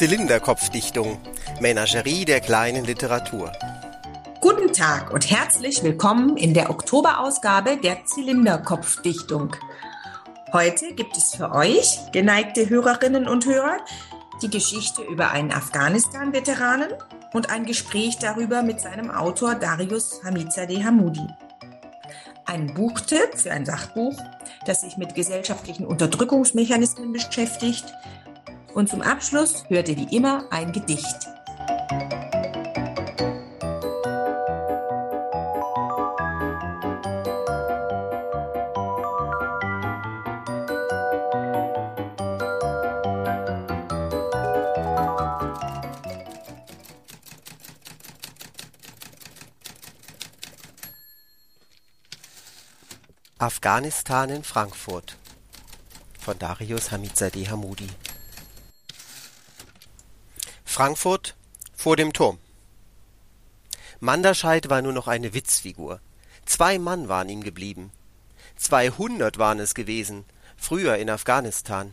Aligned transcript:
Zylinderkopfdichtung. 0.00 1.18
Menagerie 1.60 2.24
der 2.24 2.40
kleinen 2.40 2.86
Literatur. 2.86 3.52
Guten 4.40 4.72
Tag 4.72 5.12
und 5.12 5.30
herzlich 5.30 5.82
willkommen 5.82 6.38
in 6.38 6.54
der 6.54 6.70
Oktoberausgabe 6.70 7.76
der 7.76 8.06
Zylinderkopfdichtung. 8.06 9.54
Heute 10.54 10.94
gibt 10.94 11.18
es 11.18 11.34
für 11.34 11.52
euch, 11.52 11.98
geneigte 12.12 12.70
Hörerinnen 12.70 13.28
und 13.28 13.44
Hörer, 13.44 13.76
die 14.40 14.48
Geschichte 14.48 15.02
über 15.02 15.32
einen 15.32 15.52
Afghanistan-Veteranen 15.52 16.92
und 17.34 17.50
ein 17.50 17.66
Gespräch 17.66 18.16
darüber 18.16 18.62
mit 18.62 18.80
seinem 18.80 19.10
Autor 19.10 19.54
Darius 19.54 20.22
Hamizadeh 20.24 20.82
Hamoudi. 20.82 21.26
Ein 22.46 22.72
Buchtipp 22.72 23.36
für 23.36 23.52
ein 23.52 23.66
Sachbuch, 23.66 24.16
das 24.64 24.80
sich 24.80 24.96
mit 24.96 25.14
gesellschaftlichen 25.14 25.84
Unterdrückungsmechanismen 25.84 27.12
beschäftigt. 27.12 27.84
Und 28.74 28.88
zum 28.88 29.02
Abschluss 29.02 29.64
hört 29.68 29.88
ihr 29.88 29.96
wie 29.96 30.16
immer 30.16 30.44
ein 30.50 30.72
Gedicht. 30.72 31.28
Afghanistan 53.38 54.28
in 54.28 54.44
Frankfurt 54.44 55.16
von 56.18 56.38
Darius 56.38 56.90
Hamizadeh 56.90 57.48
Hamoudi 57.48 57.88
Frankfurt 60.72 61.34
vor 61.74 61.96
dem 61.96 62.12
Turm 62.12 62.38
Manderscheid 63.98 64.70
war 64.70 64.82
nur 64.82 64.92
noch 64.92 65.08
eine 65.08 65.34
Witzfigur. 65.34 65.98
Zwei 66.46 66.78
Mann 66.78 67.08
waren 67.08 67.28
ihm 67.28 67.42
geblieben. 67.42 67.90
Zweihundert 68.54 69.36
waren 69.38 69.58
es 69.58 69.74
gewesen, 69.74 70.24
früher 70.56 70.96
in 70.98 71.10
Afghanistan. 71.10 71.92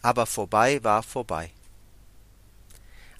Aber 0.00 0.24
vorbei 0.24 0.82
war 0.84 1.02
vorbei. 1.02 1.50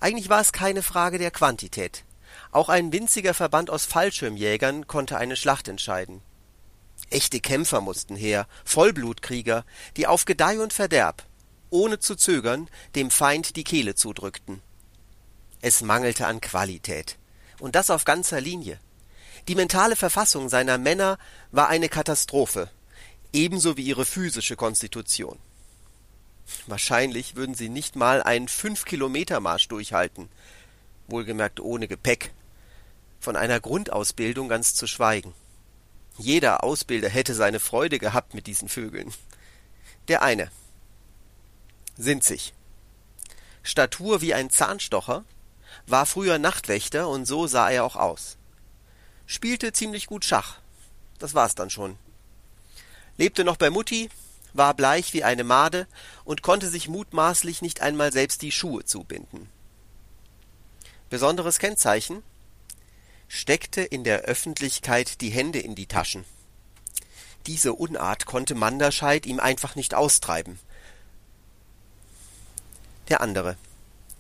Eigentlich 0.01 0.31
war 0.31 0.41
es 0.41 0.53
keine 0.53 0.83
Frage 0.83 1.19
der 1.19 1.33
Quantität. 1.33 2.05
Auch 2.51 2.71
ein 2.71 2.95
winziger 2.95 3.35
Verband 3.35 3.69
aus 3.69 3.85
Fallschirmjägern 3.85 4.87
konnte 4.87 5.19
eine 5.19 5.37
Schlacht 5.37 5.69
entscheiden. 5.69 6.23
Echte 7.11 7.41
Kämpfer 7.41 7.83
mussten 7.83 8.17
her, 8.17 8.47
Vollblutkrieger, 8.65 9.67
die 9.99 10.07
auf 10.07 10.25
Gedeih 10.25 10.61
und 10.61 10.73
Verderb, 10.73 11.25
ohne 11.77 11.99
zu 11.99 12.17
zögern, 12.17 12.69
dem 12.95 13.11
Feind 13.11 13.57
die 13.57 13.65
Kehle 13.65 13.95
zudrückten. 13.95 14.63
Es 15.61 15.83
mangelte 15.83 16.27
an 16.27 16.41
Qualität. 16.41 17.19
Und 17.61 17.75
das 17.75 17.91
auf 17.91 18.05
ganzer 18.05 18.41
Linie. 18.41 18.79
Die 19.49 19.55
mentale 19.55 19.97
Verfassung 19.97 20.49
seiner 20.49 20.79
Männer 20.79 21.19
war 21.53 21.69
eine 21.69 21.89
Katastrophe, 21.89 22.71
ebenso 23.33 23.77
wie 23.77 23.85
ihre 23.85 24.05
physische 24.05 24.57
Konstitution. 24.57 25.39
Wahrscheinlich 26.67 27.37
würden 27.37 27.55
sie 27.55 27.69
nicht 27.69 27.97
mal 27.97 28.23
einen 28.23 28.49
Fünf-Kilometer-Marsch 28.49 29.69
durchhalten, 29.69 30.29
wohlgemerkt 31.09 31.61
ohne 31.61 31.89
Gepäck, 31.89 32.33
von 33.21 33.37
einer 33.37 33.61
Grundausbildung 33.61 34.49
ganz 34.49 34.75
zu 34.75 34.87
schweigen. 34.87 35.35
Jeder 36.19 36.65
Ausbilder 36.65 37.09
hätte 37.09 37.35
seine 37.35 37.61
Freude 37.61 37.99
gehabt 37.99 38.35
mit 38.35 38.47
diesen 38.47 38.69
Vögeln. 38.69 39.13
Der 40.09 40.23
eine. 40.23 40.51
Sinzig. 41.99 42.53
Statur 43.63 44.21
wie 44.21 44.35
ein 44.35 44.51
Zahnstocher, 44.51 45.25
war 45.87 46.07
früher 46.07 46.39
Nachtwächter 46.39 47.09
und 47.09 47.27
so 47.27 47.47
sah 47.47 47.71
er 47.71 47.85
auch 47.85 47.97
aus. 47.97 48.37
Spielte 49.27 49.73
ziemlich 49.73 50.07
gut 50.07 50.25
Schach. 50.25 50.59
Das 51.19 51.35
war's 51.35 51.55
dann 51.55 51.71
schon. 51.71 51.99
Lebte 53.17 53.45
noch 53.45 53.57
bei 53.57 53.71
Mutti, 53.71 54.11
war 54.53 54.75
bleich 54.75 55.13
wie 55.15 55.25
eine 55.25 55.45
Made 55.45 55.87
und 56.25 56.43
konnte 56.43 56.69
sich 56.69 56.89
mutmaßlich 56.89 57.63
nicht 57.63 57.81
einmal 57.81 58.13
selbst 58.13 58.43
die 58.43 58.53
Schuhe 58.53 58.85
zubinden. 58.85 59.49
Besonderes 61.09 61.59
Kennzeichen 61.59 62.23
steckte 63.29 63.83
in 63.83 64.05
der 64.05 64.23
Öffentlichkeit 64.23 65.21
die 65.21 65.31
Hände 65.31 65.61
in 65.61 65.75
die 65.75 65.87
Taschen. 65.87 66.25
Diese 67.47 67.73
Unart 67.75 68.27
konnte 68.27 68.55
Manderscheid 68.55 69.25
ihm 69.25 69.41
einfach 69.41 69.77
nicht 69.77 69.95
austreiben. 69.95 70.59
Der 73.09 73.21
andere. 73.21 73.57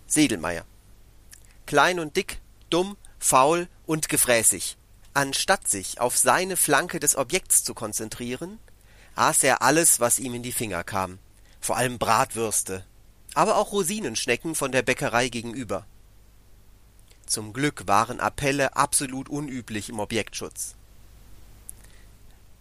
Sedelmeier. 0.06 0.64
Klein 1.66 1.98
und 1.98 2.16
dick, 2.16 2.40
dumm, 2.70 2.96
faul 3.18 3.68
und 3.86 4.08
gefräßig. 4.08 4.76
Anstatt 5.14 5.66
sich 5.66 6.00
auf 6.00 6.16
seine 6.16 6.56
Flanke 6.56 7.00
des 7.00 7.16
Objekts 7.16 7.64
zu 7.64 7.74
konzentrieren, 7.74 8.58
aß 9.16 9.42
er 9.42 9.62
alles, 9.62 9.98
was 9.98 10.18
ihm 10.18 10.34
in 10.34 10.42
die 10.42 10.52
Finger 10.52 10.84
kam. 10.84 11.18
Vor 11.60 11.76
allem 11.76 11.98
Bratwürste. 11.98 12.84
Aber 13.34 13.56
auch 13.56 13.72
Rosinenschnecken 13.72 14.54
von 14.54 14.70
der 14.70 14.82
Bäckerei 14.82 15.28
gegenüber. 15.28 15.84
Zum 17.26 17.52
Glück 17.52 17.88
waren 17.88 18.20
Appelle 18.20 18.76
absolut 18.76 19.28
unüblich 19.28 19.88
im 19.88 19.98
Objektschutz. 19.98 20.76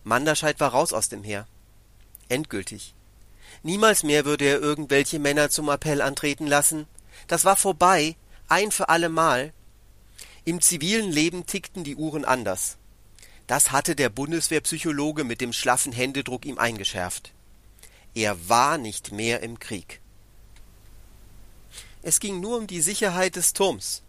Manderscheid 0.03 0.59
war 0.59 0.71
raus 0.71 0.91
aus 0.91 1.07
dem 1.07 1.23
Heer. 1.23 1.47
Endgültig. 2.29 2.94
Niemals 3.65 4.03
mehr 4.03 4.25
würde 4.25 4.45
er 4.45 4.61
irgendwelche 4.61 5.17
Männer 5.17 5.49
zum 5.49 5.69
Appell 5.69 5.99
antreten 5.99 6.45
lassen. 6.45 6.85
Das 7.27 7.45
war 7.45 7.55
vorbei, 7.55 8.15
ein 8.47 8.69
für 8.69 8.89
allemal. 8.89 9.53
Im 10.43 10.61
zivilen 10.61 11.11
Leben 11.11 11.47
tickten 11.47 11.83
die 11.83 11.95
Uhren 11.95 12.25
anders. 12.25 12.77
Das 13.47 13.71
hatte 13.71 13.95
der 13.95 14.09
Bundeswehrpsychologe 14.09 15.23
mit 15.23 15.41
dem 15.41 15.51
schlaffen 15.51 15.93
Händedruck 15.93 16.45
ihm 16.45 16.59
eingeschärft. 16.59 17.33
Er 18.13 18.47
war 18.47 18.77
nicht 18.77 19.11
mehr 19.11 19.41
im 19.41 19.57
Krieg. 19.57 19.99
Es 22.03 22.19
ging 22.19 22.39
nur 22.39 22.59
um 22.59 22.67
die 22.67 22.81
Sicherheit 22.81 23.35
des 23.35 23.53
Turms 23.53 24.03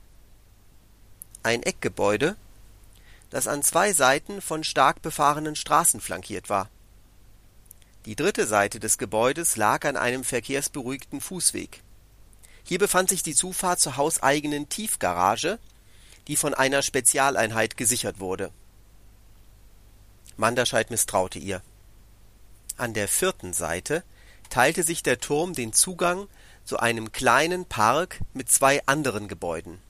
ein 1.42 1.62
Eckgebäude, 1.62 2.36
das 3.30 3.48
an 3.48 3.62
zwei 3.62 3.94
Seiten 3.94 4.42
von 4.42 4.64
stark 4.64 5.00
befahrenen 5.00 5.56
Straßen 5.56 6.02
flankiert 6.02 6.50
war. 6.50 6.68
Die 8.06 8.16
dritte 8.16 8.46
Seite 8.46 8.80
des 8.80 8.98
Gebäudes 8.98 9.56
lag 9.56 9.84
an 9.84 9.96
einem 9.96 10.24
verkehrsberuhigten 10.24 11.20
Fußweg. 11.20 11.82
Hier 12.64 12.78
befand 12.78 13.10
sich 13.10 13.22
die 13.22 13.34
Zufahrt 13.34 13.80
zur 13.80 13.96
hauseigenen 13.96 14.68
Tiefgarage, 14.68 15.58
die 16.26 16.36
von 16.36 16.54
einer 16.54 16.82
Spezialeinheit 16.82 17.76
gesichert 17.76 18.18
wurde. 18.18 18.50
Manderscheid 20.36 20.90
misstraute 20.90 21.38
ihr. 21.38 21.62
An 22.76 22.94
der 22.94 23.08
vierten 23.08 23.52
Seite 23.52 24.02
teilte 24.48 24.82
sich 24.82 25.02
der 25.02 25.18
Turm 25.18 25.52
den 25.52 25.72
Zugang 25.72 26.28
zu 26.64 26.78
einem 26.78 27.12
kleinen 27.12 27.66
Park 27.66 28.20
mit 28.32 28.50
zwei 28.50 28.84
anderen 28.86 29.28
Gebäuden 29.28 29.80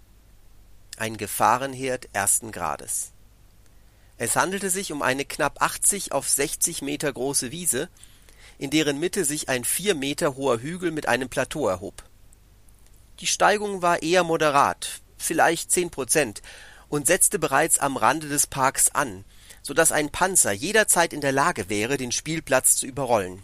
ein 0.97 1.17
Gefahrenherd 1.17 2.09
ersten 2.13 2.53
Grades. 2.53 3.13
Es 4.19 4.35
handelte 4.35 4.71
sich 4.71 4.93
um 4.93 5.03
eine 5.03 5.25
knapp 5.25 5.61
80 5.61 6.13
auf 6.13 6.29
60 6.29 6.81
Meter 6.83 7.13
große 7.13 7.51
Wiese, 7.51 7.89
in 8.59 8.71
deren 8.71 8.99
Mitte 8.99 9.25
sich 9.25 9.49
ein 9.49 9.65
vier 9.65 9.95
Meter 9.95 10.37
hoher 10.37 10.61
Hügel 10.61 10.91
mit 10.91 11.07
einem 11.07 11.29
Plateau 11.29 11.69
erhob. 11.69 12.03
Die 13.21 13.27
Steigung 13.27 13.83
war 13.83 14.03
eher 14.03 14.25
moderat, 14.25 15.01
vielleicht 15.19 15.71
zehn 15.71 15.91
Prozent, 15.91 16.41
und 16.89 17.07
setzte 17.07 17.39
bereits 17.39 17.79
am 17.79 17.97
Rande 17.97 18.29
des 18.29 18.47
Parks 18.47 18.91
an, 18.91 19.25
so 19.61 19.75
dass 19.75 19.93
ein 19.93 20.11
Panzer 20.11 20.53
jederzeit 20.53 21.13
in 21.13 21.21
der 21.21 21.33
Lage 21.33 21.69
wäre, 21.69 21.97
den 21.97 22.13
Spielplatz 22.13 22.77
zu 22.77 22.87
überrollen. 22.87 23.43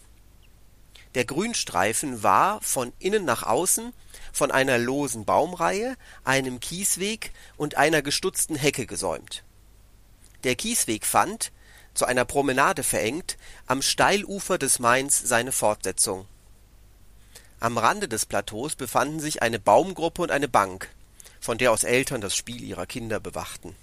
Der 1.14 1.24
Grünstreifen 1.26 2.22
war 2.22 2.60
von 2.62 2.92
innen 2.98 3.26
nach 3.26 3.42
außen 3.42 3.92
von 4.32 4.50
einer 4.50 4.78
losen 4.78 5.26
Baumreihe, 5.26 5.96
einem 6.24 6.60
Kiesweg 6.60 7.32
und 7.58 7.76
einer 7.76 8.00
gestutzten 8.00 8.56
Hecke 8.56 8.86
gesäumt. 8.86 9.44
Der 10.44 10.56
Kiesweg 10.56 11.06
fand, 11.06 11.52
zu 11.94 12.06
einer 12.06 12.24
Promenade 12.24 12.82
verengt, 12.82 13.36
am 13.66 13.82
Steilufer 13.82 14.58
des 14.58 14.78
Mains 14.78 15.20
seine 15.24 15.52
Fortsetzung. 15.52 16.26
Am 17.60 17.78
Rande 17.78 18.08
des 18.08 18.26
Plateaus 18.26 18.74
befanden 18.74 19.20
sich 19.20 19.42
eine 19.42 19.60
Baumgruppe 19.60 20.22
und 20.22 20.30
eine 20.30 20.48
Bank, 20.48 20.88
von 21.40 21.58
der 21.58 21.70
aus 21.70 21.84
Eltern 21.84 22.20
das 22.20 22.34
Spiel 22.34 22.62
ihrer 22.62 22.86
Kinder 22.86 23.20
bewachten. 23.20 23.76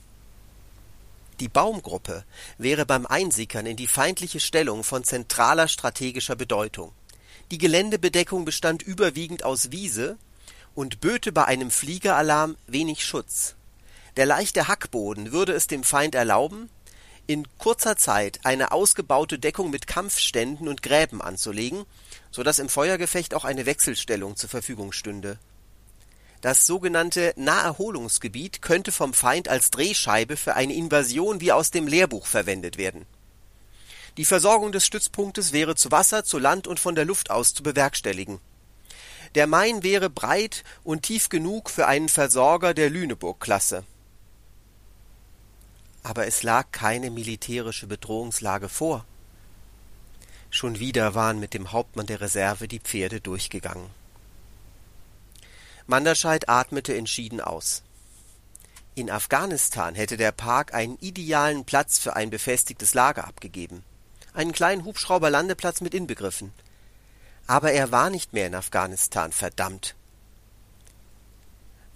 Die 1.39 1.47
Baumgruppe 1.47 2.25
wäre 2.57 2.85
beim 2.85 3.05
Einsickern 3.05 3.65
in 3.65 3.77
die 3.77 3.87
feindliche 3.87 4.41
Stellung 4.41 4.83
von 4.83 5.05
zentraler 5.05 5.69
strategischer 5.69 6.35
Bedeutung. 6.35 6.91
Die 7.51 7.57
Geländebedeckung 7.57 8.43
bestand 8.43 8.81
überwiegend 8.81 9.43
aus 9.43 9.71
Wiese 9.71 10.17
und 10.75 10.99
böte 10.99 11.31
bei 11.31 11.45
einem 11.45 11.71
Fliegeralarm 11.71 12.57
wenig 12.67 13.05
Schutz. 13.05 13.55
Der 14.19 14.25
leichte 14.25 14.67
Hackboden 14.67 15.31
würde 15.31 15.53
es 15.53 15.67
dem 15.67 15.81
Feind 15.81 16.13
erlauben, 16.13 16.69
in 17.25 17.47
kurzer 17.57 17.95
Zeit 17.95 18.41
eine 18.43 18.73
ausgebaute 18.73 19.39
Deckung 19.39 19.69
mit 19.69 19.87
Kampfständen 19.87 20.67
und 20.67 20.81
Gräben 20.81 21.21
anzulegen, 21.21 21.85
so 22.29 22.43
dass 22.43 22.59
im 22.59 22.67
Feuergefecht 22.67 23.33
auch 23.33 23.45
eine 23.45 23.65
Wechselstellung 23.65 24.35
zur 24.35 24.49
Verfügung 24.49 24.91
stünde. 24.91 25.39
Das 26.41 26.65
sogenannte 26.65 27.33
Naherholungsgebiet 27.37 28.61
könnte 28.61 28.91
vom 28.91 29.13
Feind 29.13 29.47
als 29.47 29.71
Drehscheibe 29.71 30.35
für 30.35 30.57
eine 30.57 30.73
Invasion 30.73 31.39
wie 31.39 31.53
aus 31.53 31.71
dem 31.71 31.87
Lehrbuch 31.87 32.25
verwendet 32.25 32.77
werden. 32.77 33.05
Die 34.17 34.25
Versorgung 34.25 34.73
des 34.73 34.85
Stützpunktes 34.85 35.53
wäre 35.53 35.75
zu 35.75 35.91
Wasser, 35.91 36.25
zu 36.25 36.39
Land 36.39 36.67
und 36.67 36.81
von 36.81 36.95
der 36.95 37.05
Luft 37.05 37.31
aus 37.31 37.53
zu 37.53 37.63
bewerkstelligen. 37.63 38.41
Der 39.35 39.47
Main 39.47 39.81
wäre 39.81 40.09
breit 40.09 40.65
und 40.83 41.03
tief 41.03 41.29
genug 41.29 41.69
für 41.69 41.87
einen 41.87 42.09
Versorger 42.09 42.73
der 42.73 42.89
Lüneburg-Klasse. 42.89 43.85
Aber 46.03 46.27
es 46.27 46.43
lag 46.43 46.71
keine 46.71 47.11
militärische 47.11 47.87
Bedrohungslage 47.87 48.69
vor. 48.69 49.05
Schon 50.49 50.79
wieder 50.79 51.13
waren 51.13 51.39
mit 51.39 51.53
dem 51.53 51.71
Hauptmann 51.71 52.07
der 52.07 52.21
Reserve 52.21 52.67
die 52.67 52.79
Pferde 52.79 53.21
durchgegangen. 53.21 53.89
Manderscheid 55.85 56.49
atmete 56.49 56.95
entschieden 56.95 57.41
aus. 57.41 57.83
In 58.95 59.09
Afghanistan 59.09 59.95
hätte 59.95 60.17
der 60.17 60.31
Park 60.31 60.73
einen 60.73 60.97
idealen 60.99 61.65
Platz 61.65 61.99
für 61.99 62.15
ein 62.15 62.29
befestigtes 62.29 62.93
Lager 62.93 63.25
abgegeben. 63.25 63.83
Einen 64.33 64.51
kleinen 64.51 64.85
Hubschrauberlandeplatz 64.85 65.81
mit 65.81 65.93
inbegriffen. 65.93 66.51
Aber 67.47 67.71
er 67.71 67.91
war 67.91 68.09
nicht 68.09 68.33
mehr 68.33 68.47
in 68.47 68.55
Afghanistan, 68.55 69.31
verdammt. 69.31 69.95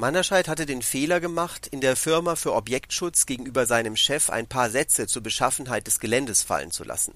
Manderscheid 0.04 0.50
hatte 0.50 0.66
den 0.66 0.82
Fehler 0.82 1.22
gemacht, 1.22 1.66
in 1.68 1.80
der 1.80 1.96
Firma 1.96 2.36
für 2.36 2.54
Objektschutz 2.56 3.26
gegenüber 3.26 3.66
seinem 3.66 3.96
Chef 3.96 4.30
ein 4.30 4.48
paar 4.48 4.70
Sätze 4.70 5.08
zur 5.08 5.24
Beschaffenheit 5.24 5.88
des 5.88 6.02
Geländes 6.02 6.44
fallen 6.44 6.72
zu 6.72 6.84
lassen. 6.84 7.14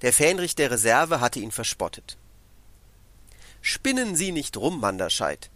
Der 0.00 0.14
Fähnrich 0.14 0.54
der 0.54 0.70
Reserve 0.70 1.20
hatte 1.20 1.38
ihn 1.38 1.50
verspottet. 1.50 2.16
Spinnen 3.60 4.16
Sie 4.16 4.32
nicht 4.32 4.56
rum, 4.56 4.80
Manderscheid. 4.80 5.50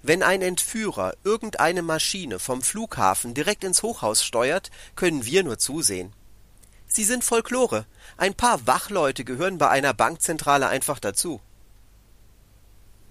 Wenn 0.00 0.22
ein 0.22 0.40
Entführer 0.40 1.14
irgendeine 1.24 1.82
Maschine 1.82 2.38
vom 2.38 2.62
Flughafen 2.62 3.34
direkt 3.34 3.64
ins 3.64 3.82
Hochhaus 3.82 4.24
steuert, 4.24 4.70
können 4.96 5.26
wir 5.26 5.44
nur 5.44 5.58
zusehen. 5.58 6.14
Sie 6.86 7.04
sind 7.04 7.22
Folklore. 7.22 7.84
Ein 8.16 8.32
paar 8.32 8.66
Wachleute 8.66 9.24
gehören 9.24 9.58
bei 9.58 9.68
einer 9.68 9.92
Bankzentrale 9.92 10.68
einfach 10.68 11.00
dazu. 11.00 11.42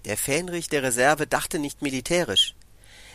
Der 0.04 0.18
Fähnrich 0.18 0.68
der 0.68 0.82
Reserve 0.82 1.26
dachte 1.26 1.58
nicht 1.58 1.82
militärisch. 1.82 2.54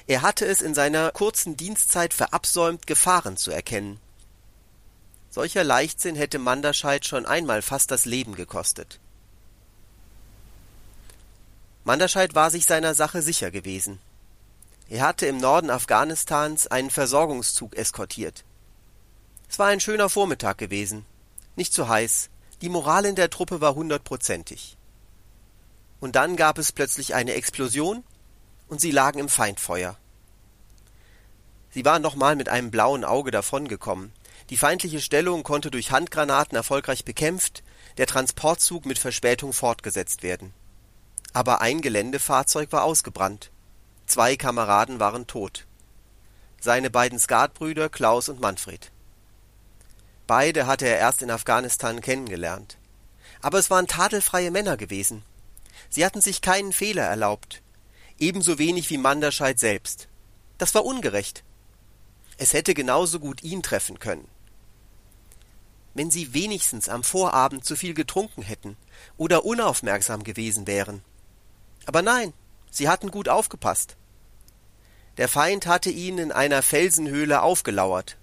Er 0.08 0.24
hatte 0.24 0.46
es 0.46 0.62
in 0.62 0.74
seiner 0.74 1.12
kurzen 1.12 1.56
Dienstzeit 1.56 2.14
verabsäumt, 2.14 2.88
Gefahren 2.88 3.38
zu 3.38 3.52
erkennen. 3.52 4.00
Solcher 5.30 5.64
Leichtsinn 5.64 6.16
hätte 6.16 6.40
Manderscheid 6.40 7.06
schon 7.06 7.28
einmal 7.28 7.62
fast 7.62 7.92
das 7.92 8.06
Leben 8.06 8.34
gekostet. 8.34 9.00
Manderscheid 11.84 12.34
war 12.34 12.50
sich 12.50 12.66
seiner 12.66 12.96
Sache 12.96 13.22
sicher 13.22 13.52
gewesen. 13.52 14.00
Er 14.90 15.04
hatte 15.04 15.28
im 15.28 15.38
Norden 15.38 15.70
Afghanistans 15.70 16.66
einen 16.66 16.90
Versorgungszug 16.90 17.78
eskortiert. 17.78 18.44
Es 19.48 19.60
war 19.60 19.68
ein 19.68 19.80
schöner 19.80 20.10
Vormittag 20.10 20.58
gewesen, 20.58 21.06
nicht 21.56 21.74
zu 21.74 21.88
heiß, 21.88 22.30
die 22.62 22.70
Moral 22.70 23.06
in 23.06 23.16
der 23.16 23.30
Truppe 23.30 23.62
war 23.62 23.76
hundertprozentig. 23.76 24.79
Und 26.00 26.16
dann 26.16 26.36
gab 26.36 26.58
es 26.58 26.72
plötzlich 26.72 27.16
eine 27.16 27.34
Explosion 27.34 28.04
und 28.68 28.80
sie 28.82 28.92
lagen 28.92 29.20
im 29.20 29.30
Feindfeuer. 29.30 29.98
Sie 31.72 31.86
waren 31.86 32.02
nochmal 32.02 32.36
mit 32.36 32.50
einem 32.50 32.72
blauen 32.72 33.04
Auge 33.04 33.32
davongekommen, 33.32 34.12
die 34.50 34.58
feindliche 34.58 35.00
Stellung 35.00 35.44
konnte 35.44 35.70
durch 35.70 35.92
Handgranaten 35.92 36.56
erfolgreich 36.56 37.06
bekämpft, 37.06 37.64
der 37.98 38.08
Transportzug 38.08 38.86
mit 38.86 38.98
Verspätung 38.98 39.54
fortgesetzt 39.54 40.24
werden. 40.24 40.54
Aber 41.34 41.62
ein 41.62 41.82
Geländefahrzeug 41.82 42.72
war 42.72 42.84
ausgebrannt. 42.84 43.52
Zwei 44.08 44.36
Kameraden 44.36 45.00
waren 45.00 45.28
tot. 45.28 45.68
Seine 46.60 46.90
beiden 46.90 47.20
Skatbrüder 47.20 47.90
Klaus 47.90 48.28
und 48.30 48.40
Manfred. 48.40 48.92
Beide 50.26 50.66
hatte 50.66 50.88
er 50.88 50.98
erst 50.98 51.22
in 51.22 51.30
Afghanistan 51.30 52.02
kennengelernt. 52.02 52.78
Aber 53.42 53.60
es 53.60 53.70
waren 53.70 53.88
tadelfreie 53.88 54.52
Männer 54.52 54.78
gewesen. 54.78 55.24
Sie 55.90 56.06
hatten 56.06 56.22
sich 56.22 56.42
keinen 56.42 56.74
Fehler 56.74 57.04
erlaubt. 57.04 57.62
Ebenso 58.18 58.58
wenig 58.60 58.90
wie 58.90 58.98
Manderscheid 58.98 59.60
selbst. 59.60 60.08
Das 60.58 60.76
war 60.76 60.86
ungerecht. 60.86 61.44
Es 62.38 62.54
hätte 62.54 62.74
genauso 62.74 63.20
gut 63.20 63.44
ihn 63.44 63.64
treffen 63.64 64.00
können 64.00 64.28
wenn 65.94 66.12
sie 66.12 66.34
wenigstens 66.34 66.88
am 66.88 67.04
Vorabend 67.04 67.66
zu 67.66 67.76
viel 67.76 67.94
getrunken 67.94 68.42
hätten 68.42 68.78
oder 69.18 69.44
unaufmerksam 69.44 70.24
gewesen 70.24 70.68
wären. 70.68 71.04
Aber 71.86 72.02
nein, 72.02 72.34
sie 72.72 72.88
hatten 72.88 73.12
gut 73.12 73.28
aufgepasst. 73.28 73.98
Der 75.18 75.28
Feind 75.28 75.68
hatte 75.68 75.90
ihnen 75.90 76.18
in 76.20 76.32
einer 76.32 76.62
Felsenhöhle 76.62 77.42
aufgelauert. 77.42 78.18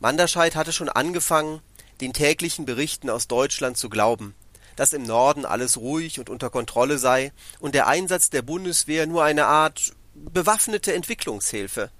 Manderscheid 0.00 0.56
hatte 0.56 0.72
schon 0.72 0.88
angefangen, 0.88 1.62
den 2.02 2.12
täglichen 2.12 2.66
Berichten 2.66 3.08
aus 3.08 3.28
Deutschland 3.28 3.78
zu 3.78 3.88
glauben, 3.88 4.34
dass 4.78 4.94
im 4.94 5.02
Norden 5.02 5.44
alles 5.44 5.76
ruhig 5.76 6.18
und 6.18 6.30
unter 6.30 6.48
Kontrolle 6.48 6.98
sei 6.98 7.32
und 7.60 7.74
der 7.74 7.86
Einsatz 7.86 8.30
der 8.30 8.40
Bundeswehr 8.40 9.06
nur 9.06 9.22
eine 9.22 9.44
Art 9.44 9.92
bewaffnete 10.14 10.94
Entwicklungshilfe. 10.94 11.90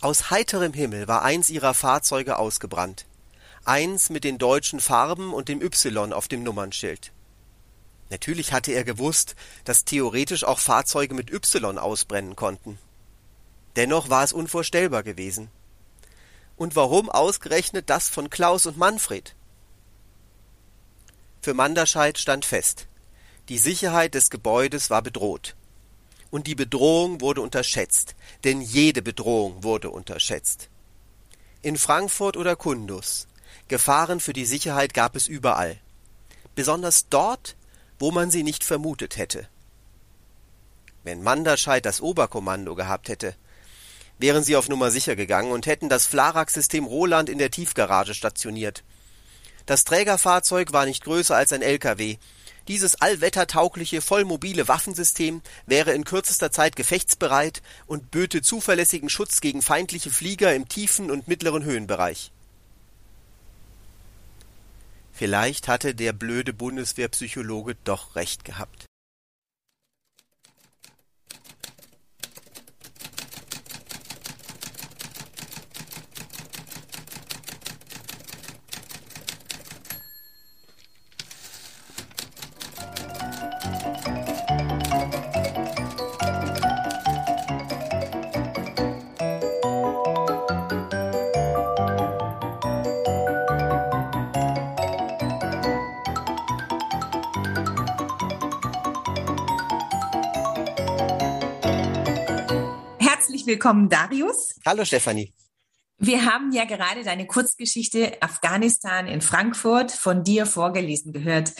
Aus 0.00 0.30
heiterem 0.30 0.72
Himmel 0.72 1.08
war 1.08 1.22
eins 1.22 1.50
ihrer 1.50 1.74
Fahrzeuge 1.74 2.38
ausgebrannt 2.38 3.04
eins 3.64 4.10
mit 4.10 4.24
den 4.24 4.38
deutschen 4.38 4.80
Farben 4.80 5.32
und 5.32 5.48
dem 5.48 5.60
Y 5.60 6.12
auf 6.12 6.28
dem 6.28 6.42
Nummernschild. 6.42 7.12
Natürlich 8.08 8.52
hatte 8.52 8.72
er 8.72 8.84
gewusst, 8.84 9.36
dass 9.64 9.84
theoretisch 9.84 10.44
auch 10.44 10.58
Fahrzeuge 10.58 11.14
mit 11.14 11.30
Y 11.30 11.78
ausbrennen 11.78 12.34
konnten. 12.34 12.78
Dennoch 13.76 14.10
war 14.10 14.24
es 14.24 14.32
unvorstellbar 14.32 15.02
gewesen. 15.02 15.48
Und 16.56 16.74
warum 16.74 17.08
ausgerechnet 17.08 17.88
das 17.88 18.08
von 18.08 18.28
Klaus 18.28 18.66
und 18.66 18.76
Manfred? 18.76 19.36
Für 21.42 21.54
Manderscheid 21.54 22.18
stand 22.18 22.44
fest, 22.44 22.86
die 23.48 23.56
Sicherheit 23.56 24.14
des 24.14 24.28
Gebäudes 24.28 24.90
war 24.90 25.00
bedroht. 25.00 25.56
Und 26.30 26.46
die 26.46 26.54
Bedrohung 26.54 27.20
wurde 27.20 27.40
unterschätzt, 27.40 28.14
denn 28.44 28.60
jede 28.60 29.02
Bedrohung 29.02 29.64
wurde 29.64 29.90
unterschätzt. 29.90 30.68
In 31.62 31.76
Frankfurt 31.76 32.36
oder 32.36 32.56
Kundus, 32.56 33.26
Gefahren 33.68 34.20
für 34.20 34.32
die 34.32 34.44
Sicherheit 34.44 34.94
gab 34.94 35.16
es 35.16 35.28
überall, 35.28 35.78
besonders 36.54 37.08
dort, 37.08 37.56
wo 37.98 38.10
man 38.10 38.30
sie 38.30 38.42
nicht 38.42 38.62
vermutet 38.62 39.16
hätte. 39.16 39.48
Wenn 41.02 41.22
Manderscheid 41.22 41.84
das 41.84 42.00
Oberkommando 42.00 42.74
gehabt 42.74 43.08
hätte, 43.08 43.34
wären 44.18 44.44
sie 44.44 44.56
auf 44.56 44.68
Nummer 44.68 44.90
sicher 44.90 45.16
gegangen 45.16 45.52
und 45.52 45.66
hätten 45.66 45.88
das 45.88 46.06
Flarax-System 46.06 46.84
Roland 46.84 47.30
in 47.30 47.38
der 47.38 47.50
Tiefgarage 47.50 48.14
stationiert. 48.14 48.84
Das 49.66 49.84
Trägerfahrzeug 49.84 50.72
war 50.72 50.86
nicht 50.86 51.04
größer 51.04 51.36
als 51.36 51.52
ein 51.52 51.62
LKW. 51.62 52.16
Dieses 52.68 53.00
allwettertaugliche, 53.00 54.00
vollmobile 54.00 54.68
Waffensystem 54.68 55.42
wäre 55.66 55.92
in 55.92 56.04
kürzester 56.04 56.52
Zeit 56.52 56.76
gefechtsbereit 56.76 57.62
und 57.86 58.10
böte 58.10 58.42
zuverlässigen 58.42 59.08
Schutz 59.08 59.40
gegen 59.40 59.62
feindliche 59.62 60.10
Flieger 60.10 60.54
im 60.54 60.68
tiefen 60.68 61.10
und 61.10 61.26
mittleren 61.26 61.64
Höhenbereich. 61.64 62.30
Vielleicht 65.12 65.68
hatte 65.68 65.94
der 65.94 66.12
blöde 66.12 66.52
Bundeswehrpsychologe 66.52 67.76
doch 67.84 68.16
recht 68.16 68.44
gehabt. 68.44 68.89
Willkommen, 103.60 103.90
Darius. 103.90 104.54
Hallo, 104.64 104.86
Stefanie. 104.86 105.34
Wir 105.98 106.24
haben 106.24 106.50
ja 106.50 106.64
gerade 106.64 107.04
deine 107.04 107.26
Kurzgeschichte 107.26 108.16
Afghanistan 108.22 109.06
in 109.06 109.20
Frankfurt 109.20 109.92
von 109.92 110.24
dir 110.24 110.46
vorgelesen 110.46 111.12
gehört. 111.12 111.52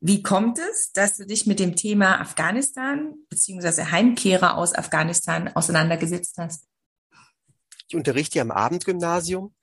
Wie 0.00 0.22
kommt 0.22 0.58
es, 0.58 0.92
dass 0.92 1.18
du 1.18 1.26
dich 1.26 1.44
mit 1.44 1.60
dem 1.60 1.76
Thema 1.76 2.22
Afghanistan 2.22 3.12
bzw. 3.28 3.82
Heimkehrer 3.90 4.56
aus 4.56 4.74
Afghanistan 4.74 5.54
auseinandergesetzt 5.54 6.38
hast? 6.38 6.64
Ich 7.86 7.94
unterrichte 7.94 8.40
am 8.40 8.50
Abendgymnasium. 8.50 9.54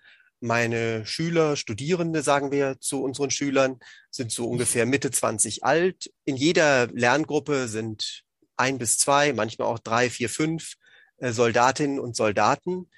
Meine 0.41 1.07
Schüler, 1.07 1.55
Studierende, 1.55 2.21
sagen 2.21 2.51
wir 2.51 2.79
zu 2.81 3.01
unseren 3.01 3.31
Schülern, 3.31 3.79
sind 4.11 4.31
so 4.31 4.47
ungefähr 4.47 4.85
Mitte 4.85 5.09
20 5.09 5.63
alt. 5.63 6.13
In 6.23 6.35
jeder 6.35 6.85
Lerngruppe 6.93 7.67
sind 7.67 8.25
ein 8.57 8.77
bis 8.77 8.99
zwei, 8.99 9.33
manchmal 9.33 9.69
auch 9.69 9.79
drei, 9.79 10.11
vier, 10.11 10.29
fünf 10.29 10.75
Soldatinnen 11.31 11.99
und 11.99 12.15
Soldaten, 12.15 12.89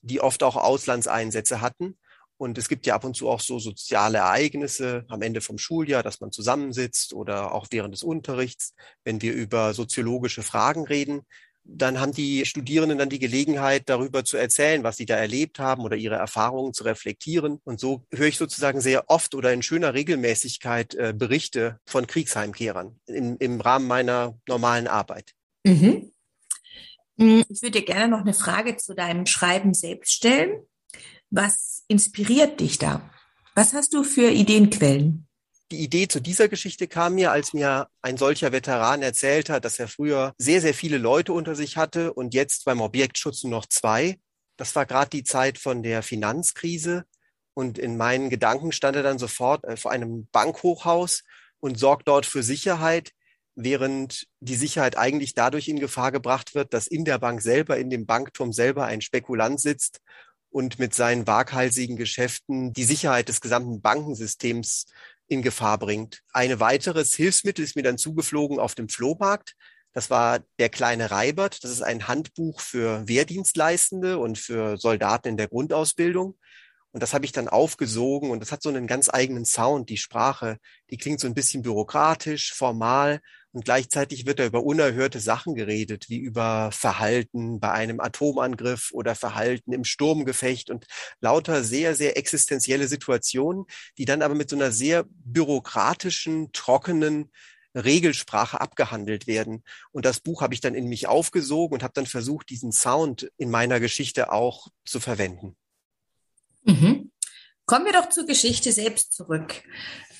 die 0.00 0.20
oft 0.20 0.42
auch 0.42 0.56
Auslandseinsätze 0.56 1.60
hatten. 1.60 1.98
Und 2.38 2.56
es 2.56 2.68
gibt 2.68 2.86
ja 2.86 2.94
ab 2.94 3.04
und 3.04 3.16
zu 3.16 3.28
auch 3.28 3.40
so 3.40 3.58
soziale 3.58 4.18
Ereignisse 4.18 5.04
am 5.08 5.22
Ende 5.22 5.40
vom 5.40 5.58
Schuljahr, 5.58 6.04
dass 6.04 6.20
man 6.20 6.30
zusammensitzt 6.30 7.12
oder 7.12 7.52
auch 7.52 7.66
während 7.70 7.92
des 7.92 8.04
Unterrichts, 8.04 8.74
wenn 9.04 9.20
wir 9.20 9.34
über 9.34 9.74
soziologische 9.74 10.42
Fragen 10.42 10.86
reden. 10.86 11.22
Dann 11.64 12.00
haben 12.00 12.12
die 12.12 12.46
Studierenden 12.46 12.96
dann 12.96 13.10
die 13.10 13.18
Gelegenheit, 13.18 13.88
darüber 13.90 14.24
zu 14.24 14.36
erzählen, 14.36 14.84
was 14.84 14.96
sie 14.96 15.04
da 15.04 15.16
erlebt 15.16 15.58
haben 15.58 15.82
oder 15.82 15.96
ihre 15.96 16.14
Erfahrungen 16.14 16.72
zu 16.72 16.84
reflektieren. 16.84 17.60
Und 17.64 17.80
so 17.80 18.06
höre 18.10 18.28
ich 18.28 18.38
sozusagen 18.38 18.80
sehr 18.80 19.10
oft 19.10 19.34
oder 19.34 19.52
in 19.52 19.62
schöner 19.62 19.92
Regelmäßigkeit 19.92 20.94
äh, 20.94 21.12
Berichte 21.14 21.80
von 21.86 22.06
Kriegsheimkehrern 22.06 22.98
im, 23.06 23.36
im 23.38 23.60
Rahmen 23.60 23.86
meiner 23.86 24.38
normalen 24.46 24.86
Arbeit. 24.86 25.34
Mhm. 25.64 26.12
Hm, 27.18 27.44
ich 27.48 27.62
würde 27.62 27.80
dir 27.80 27.84
gerne 27.84 28.08
noch 28.08 28.20
eine 28.20 28.34
Frage 28.34 28.76
zu 28.76 28.94
deinem 28.94 29.26
Schreiben 29.26 29.74
selbst 29.74 30.12
stellen. 30.12 30.62
Was 31.30 31.84
inspiriert 31.88 32.60
dich 32.60 32.78
da? 32.78 33.10
Was 33.54 33.74
hast 33.74 33.92
du 33.92 34.04
für 34.04 34.30
Ideenquellen? 34.30 35.26
Die 35.70 35.80
Idee 35.80 36.08
zu 36.08 36.20
dieser 36.20 36.48
Geschichte 36.48 36.86
kam 36.86 37.16
mir, 37.16 37.30
als 37.30 37.52
mir 37.52 37.88
ein 38.00 38.16
solcher 38.16 38.52
Veteran 38.52 39.02
erzählt 39.02 39.50
hat, 39.50 39.66
dass 39.66 39.78
er 39.78 39.88
früher 39.88 40.32
sehr, 40.38 40.62
sehr 40.62 40.72
viele 40.72 40.96
Leute 40.96 41.34
unter 41.34 41.54
sich 41.54 41.76
hatte 41.76 42.14
und 42.14 42.32
jetzt 42.32 42.64
beim 42.64 42.80
Objektschutz 42.80 43.42
nur 43.42 43.50
noch 43.50 43.66
zwei. 43.66 44.18
Das 44.56 44.74
war 44.74 44.86
gerade 44.86 45.10
die 45.10 45.24
Zeit 45.24 45.58
von 45.58 45.82
der 45.82 46.02
Finanzkrise. 46.02 47.04
Und 47.52 47.76
in 47.76 47.96
meinen 47.96 48.30
Gedanken 48.30 48.72
stand 48.72 48.96
er 48.96 49.02
dann 49.02 49.18
sofort 49.18 49.64
äh, 49.64 49.76
vor 49.76 49.90
einem 49.90 50.28
Bankhochhaus 50.30 51.24
und 51.60 51.78
sorgt 51.78 52.06
dort 52.08 52.24
für 52.24 52.42
Sicherheit, 52.42 53.12
während 53.60 54.28
die 54.38 54.54
Sicherheit 54.54 54.96
eigentlich 54.96 55.34
dadurch 55.34 55.66
in 55.66 55.80
Gefahr 55.80 56.12
gebracht 56.12 56.54
wird, 56.54 56.72
dass 56.72 56.86
in 56.86 57.04
der 57.04 57.18
Bank 57.18 57.42
selber, 57.42 57.76
in 57.76 57.90
dem 57.90 58.06
Bankturm 58.06 58.52
selber 58.52 58.86
ein 58.86 59.00
Spekulant 59.00 59.60
sitzt 59.60 60.00
und 60.48 60.78
mit 60.78 60.94
seinen 60.94 61.26
waghalsigen 61.26 61.96
Geschäften 61.96 62.72
die 62.72 62.84
Sicherheit 62.84 63.28
des 63.28 63.40
gesamten 63.40 63.80
Bankensystems 63.80 64.86
in 65.26 65.42
Gefahr 65.42 65.76
bringt. 65.76 66.22
Ein 66.32 66.60
weiteres 66.60 67.14
Hilfsmittel 67.16 67.64
ist 67.64 67.74
mir 67.74 67.82
dann 67.82 67.98
zugeflogen 67.98 68.60
auf 68.60 68.76
dem 68.76 68.88
Flohmarkt. 68.88 69.56
Das 69.92 70.08
war 70.08 70.38
der 70.60 70.68
kleine 70.68 71.10
Reibert. 71.10 71.64
Das 71.64 71.72
ist 71.72 71.82
ein 71.82 72.06
Handbuch 72.06 72.60
für 72.60 73.08
Wehrdienstleistende 73.08 74.18
und 74.18 74.38
für 74.38 74.76
Soldaten 74.76 75.30
in 75.30 75.36
der 75.36 75.48
Grundausbildung. 75.48 76.38
Und 76.92 77.02
das 77.02 77.12
habe 77.12 77.24
ich 77.24 77.32
dann 77.32 77.48
aufgesogen 77.48 78.30
und 78.30 78.40
das 78.40 78.52
hat 78.52 78.62
so 78.62 78.68
einen 78.68 78.86
ganz 78.86 79.10
eigenen 79.12 79.44
Sound, 79.44 79.90
die 79.90 79.98
Sprache. 79.98 80.58
Die 80.90 80.96
klingt 80.96 81.20
so 81.20 81.26
ein 81.26 81.34
bisschen 81.34 81.62
bürokratisch, 81.62 82.54
formal 82.54 83.20
und 83.58 83.64
gleichzeitig 83.64 84.24
wird 84.24 84.38
da 84.38 84.46
über 84.46 84.62
unerhörte 84.62 85.18
Sachen 85.18 85.56
geredet, 85.56 86.08
wie 86.08 86.18
über 86.18 86.70
Verhalten 86.70 87.58
bei 87.58 87.72
einem 87.72 87.98
Atomangriff 87.98 88.92
oder 88.92 89.16
Verhalten 89.16 89.72
im 89.72 89.82
Sturmgefecht 89.82 90.70
und 90.70 90.86
lauter 91.20 91.64
sehr, 91.64 91.96
sehr 91.96 92.16
existenzielle 92.16 92.86
Situationen, 92.86 93.64
die 93.98 94.04
dann 94.04 94.22
aber 94.22 94.36
mit 94.36 94.48
so 94.48 94.54
einer 94.54 94.70
sehr 94.70 95.06
bürokratischen, 95.08 96.52
trockenen 96.52 97.32
Regelsprache 97.74 98.60
abgehandelt 98.60 99.26
werden. 99.26 99.64
Und 99.90 100.04
das 100.04 100.20
Buch 100.20 100.40
habe 100.40 100.54
ich 100.54 100.60
dann 100.60 100.76
in 100.76 100.86
mich 100.86 101.08
aufgesogen 101.08 101.74
und 101.74 101.82
habe 101.82 101.94
dann 101.94 102.06
versucht, 102.06 102.50
diesen 102.50 102.70
Sound 102.70 103.28
in 103.38 103.50
meiner 103.50 103.80
Geschichte 103.80 104.30
auch 104.30 104.68
zu 104.84 105.00
verwenden. 105.00 105.56
Mhm. 106.62 107.10
Kommen 107.68 107.84
wir 107.84 107.92
doch 107.92 108.08
zur 108.08 108.24
Geschichte 108.24 108.72
selbst 108.72 109.12
zurück. 109.12 109.62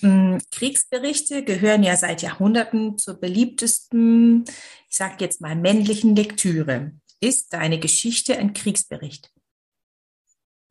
Hm, 0.01 0.39
Kriegsberichte 0.53 1.43
gehören 1.43 1.83
ja 1.83 1.97
seit 1.97 2.21
Jahrhunderten 2.21 2.99
zur 2.99 3.15
beliebtesten, 3.15 4.45
ich 4.91 4.97
sage 4.97 5.17
jetzt 5.21 5.41
mal, 5.41 5.57
männlichen 5.57 6.15
Lektüre. 6.15 6.93
Ist 7.21 7.55
deine 7.55 7.81
Geschichte 7.81 8.37
ein 8.37 8.53
Kriegsbericht? 8.53 9.33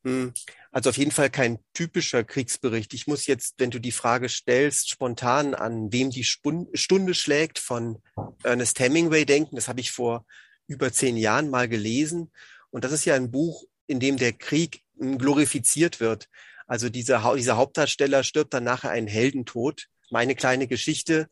Hm, 0.03 0.34
also 0.72 0.91
auf 0.91 1.00
jeden 1.00 1.10
Fall 1.10 1.31
kein 1.31 1.57
typischer 1.74 2.24
Kriegsbericht. 2.24 2.93
Ich 2.93 3.07
muss 3.07 3.25
jetzt, 3.25 3.55
wenn 3.57 3.72
du 3.72 3.79
die 3.79 3.91
Frage 3.91 4.29
stellst, 4.29 4.88
spontan 4.88 5.55
an 5.55 5.91
wem 5.91 6.12
die 6.12 6.24
Stunde 6.24 7.15
schlägt 7.15 7.57
von 7.57 8.03
Ernest 8.43 8.79
Hemingway 8.79 9.25
denken. 9.25 9.55
Das 9.55 9.67
habe 9.67 9.79
ich 9.79 9.91
vor 9.91 10.27
über 10.67 10.93
zehn 10.93 11.17
Jahren 11.17 11.50
mal 11.50 11.67
gelesen. 11.67 12.31
Und 12.69 12.84
das 12.84 12.91
ist 12.91 13.05
ja 13.05 13.15
ein 13.15 13.31
Buch, 13.31 13.63
in 13.88 14.00
dem 14.00 14.17
der 14.17 14.34
Krieg 14.34 14.84
hm, 15.00 15.17
glorifiziert 15.17 16.00
wird. 16.00 16.29
Also 16.67 16.89
dieser, 16.89 17.36
dieser 17.36 17.57
Hauptdarsteller 17.57 18.24
stirbt 18.24 18.53
dann 18.53 18.65
nachher 18.65 18.91
einen 18.91 19.07
Heldentod. 19.07 19.88
Meine 20.12 20.36
kleine 20.36 20.67
Geschichte 20.67 21.29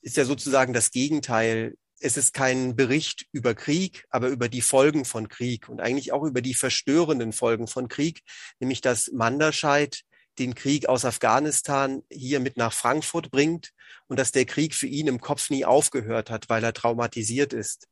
ist 0.00 0.16
ja 0.16 0.24
sozusagen 0.24 0.72
das 0.72 0.90
Gegenteil. 0.90 1.74
Es 2.00 2.16
ist 2.16 2.34
kein 2.34 2.76
Bericht 2.76 3.26
über 3.32 3.54
Krieg, 3.54 4.04
aber 4.10 4.28
über 4.28 4.48
die 4.48 4.60
Folgen 4.60 5.04
von 5.04 5.28
Krieg 5.28 5.68
und 5.68 5.80
eigentlich 5.80 6.12
auch 6.12 6.22
über 6.22 6.40
die 6.40 6.54
verstörenden 6.54 7.32
Folgen 7.32 7.66
von 7.66 7.88
Krieg, 7.88 8.22
nämlich 8.60 8.80
dass 8.80 9.10
Manderscheid 9.12 10.02
den 10.38 10.54
Krieg 10.54 10.88
aus 10.88 11.04
Afghanistan 11.04 12.02
hier 12.10 12.40
mit 12.40 12.56
nach 12.56 12.72
Frankfurt 12.72 13.30
bringt 13.30 13.70
und 14.08 14.18
dass 14.18 14.32
der 14.32 14.44
Krieg 14.44 14.74
für 14.74 14.86
ihn 14.86 15.06
im 15.06 15.20
Kopf 15.20 15.50
nie 15.50 15.64
aufgehört 15.64 16.30
hat, 16.30 16.48
weil 16.48 16.62
er 16.64 16.72
traumatisiert 16.72 17.52
ist. 17.52 17.88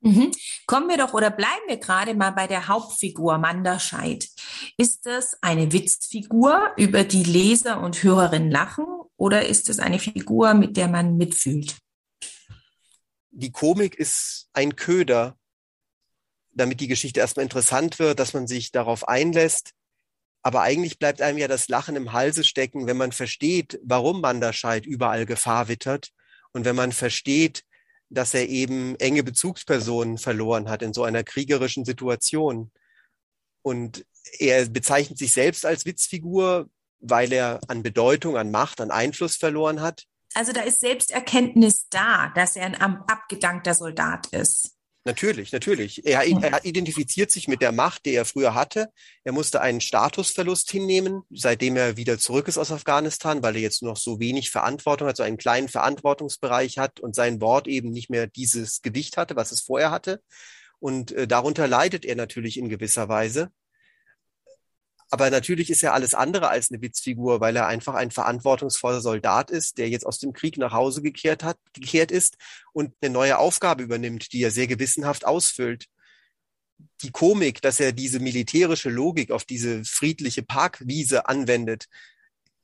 Mhm. 0.00 0.30
Kommen 0.66 0.88
wir 0.88 0.98
doch 0.98 1.14
oder 1.14 1.30
bleiben 1.30 1.62
wir 1.68 1.78
gerade 1.78 2.14
mal 2.14 2.30
bei 2.30 2.46
der 2.46 2.68
Hauptfigur 2.68 3.38
Manderscheid. 3.38 4.28
Ist 4.76 5.06
das 5.06 5.36
eine 5.42 5.72
Witzfigur, 5.72 6.72
über 6.76 7.04
die 7.04 7.24
Leser 7.24 7.80
und 7.80 8.02
Hörerinnen 8.02 8.50
lachen 8.50 8.86
oder 9.16 9.46
ist 9.46 9.68
es 9.68 9.78
eine 9.78 9.98
Figur, 9.98 10.54
mit 10.54 10.76
der 10.76 10.88
man 10.88 11.16
mitfühlt? 11.16 11.76
Die 13.30 13.52
Komik 13.52 13.94
ist 13.94 14.48
ein 14.52 14.76
Köder, 14.76 15.36
damit 16.52 16.80
die 16.80 16.88
Geschichte 16.88 17.20
erstmal 17.20 17.44
interessant 17.44 17.98
wird, 17.98 18.18
dass 18.18 18.32
man 18.32 18.46
sich 18.46 18.72
darauf 18.72 19.08
einlässt. 19.08 19.72
Aber 20.42 20.62
eigentlich 20.62 20.98
bleibt 20.98 21.20
einem 21.20 21.38
ja 21.38 21.48
das 21.48 21.68
Lachen 21.68 21.96
im 21.96 22.12
Halse 22.12 22.44
stecken, 22.44 22.86
wenn 22.86 22.96
man 22.96 23.12
versteht, 23.12 23.78
warum 23.82 24.20
Manderscheid 24.20 24.86
überall 24.86 25.26
Gefahr 25.26 25.68
wittert 25.68 26.12
und 26.52 26.64
wenn 26.64 26.76
man 26.76 26.92
versteht, 26.92 27.64
dass 28.08 28.34
er 28.34 28.48
eben 28.48 28.96
enge 28.96 29.22
Bezugspersonen 29.22 30.18
verloren 30.18 30.68
hat 30.68 30.82
in 30.82 30.92
so 30.92 31.04
einer 31.04 31.24
kriegerischen 31.24 31.84
Situation. 31.84 32.70
Und 33.62 34.06
er 34.38 34.68
bezeichnet 34.68 35.18
sich 35.18 35.32
selbst 35.32 35.66
als 35.66 35.86
Witzfigur, 35.86 36.68
weil 37.00 37.32
er 37.32 37.60
an 37.68 37.82
Bedeutung, 37.82 38.36
an 38.36 38.50
Macht, 38.50 38.80
an 38.80 38.90
Einfluss 38.90 39.36
verloren 39.36 39.80
hat. 39.80 40.04
Also 40.34 40.52
da 40.52 40.62
ist 40.62 40.80
Selbsterkenntnis 40.80 41.88
da, 41.88 42.28
dass 42.34 42.56
er 42.56 42.66
ein 42.66 42.74
abgedankter 42.74 43.74
Soldat 43.74 44.26
ist. 44.28 44.75
Natürlich, 45.06 45.52
natürlich. 45.52 46.04
Er, 46.04 46.26
er, 46.26 46.64
identifiziert 46.64 47.30
sich 47.30 47.46
mit 47.46 47.62
der 47.62 47.70
Macht, 47.70 48.06
die 48.06 48.14
er 48.14 48.24
früher 48.24 48.54
hatte. 48.54 48.88
Er 49.22 49.30
musste 49.30 49.60
einen 49.60 49.80
Statusverlust 49.80 50.68
hinnehmen, 50.68 51.22
seitdem 51.30 51.76
er 51.76 51.96
wieder 51.96 52.18
zurück 52.18 52.48
ist 52.48 52.58
aus 52.58 52.72
Afghanistan, 52.72 53.40
weil 53.40 53.54
er 53.54 53.62
jetzt 53.62 53.84
noch 53.84 53.96
so 53.96 54.18
wenig 54.18 54.50
Verantwortung 54.50 55.06
hat, 55.06 55.16
so 55.16 55.22
einen 55.22 55.36
kleinen 55.36 55.68
Verantwortungsbereich 55.68 56.78
hat 56.78 56.98
und 56.98 57.14
sein 57.14 57.40
Wort 57.40 57.68
eben 57.68 57.90
nicht 57.90 58.10
mehr 58.10 58.26
dieses 58.26 58.82
Gewicht 58.82 59.16
hatte, 59.16 59.36
was 59.36 59.52
es 59.52 59.60
vorher 59.60 59.92
hatte. 59.92 60.20
Und 60.80 61.12
äh, 61.12 61.28
darunter 61.28 61.68
leidet 61.68 62.04
er 62.04 62.16
natürlich 62.16 62.58
in 62.58 62.68
gewisser 62.68 63.08
Weise. 63.08 63.52
Aber 65.10 65.30
natürlich 65.30 65.70
ist 65.70 65.82
er 65.84 65.94
alles 65.94 66.14
andere 66.14 66.48
als 66.48 66.70
eine 66.70 66.82
Witzfigur, 66.82 67.40
weil 67.40 67.54
er 67.56 67.66
einfach 67.66 67.94
ein 67.94 68.10
verantwortungsvoller 68.10 69.00
Soldat 69.00 69.50
ist, 69.50 69.78
der 69.78 69.88
jetzt 69.88 70.04
aus 70.04 70.18
dem 70.18 70.32
Krieg 70.32 70.58
nach 70.58 70.72
Hause 70.72 71.00
gekehrt 71.00 71.44
hat, 71.44 71.58
gekehrt 71.72 72.10
ist 72.10 72.36
und 72.72 72.92
eine 73.00 73.12
neue 73.12 73.38
Aufgabe 73.38 73.84
übernimmt, 73.84 74.32
die 74.32 74.42
er 74.42 74.50
sehr 74.50 74.66
gewissenhaft 74.66 75.24
ausfüllt. 75.24 75.86
Die 77.02 77.12
Komik, 77.12 77.62
dass 77.62 77.78
er 77.78 77.92
diese 77.92 78.18
militärische 78.18 78.90
Logik 78.90 79.30
auf 79.30 79.44
diese 79.44 79.84
friedliche 79.84 80.42
Parkwiese 80.42 81.28
anwendet, 81.28 81.86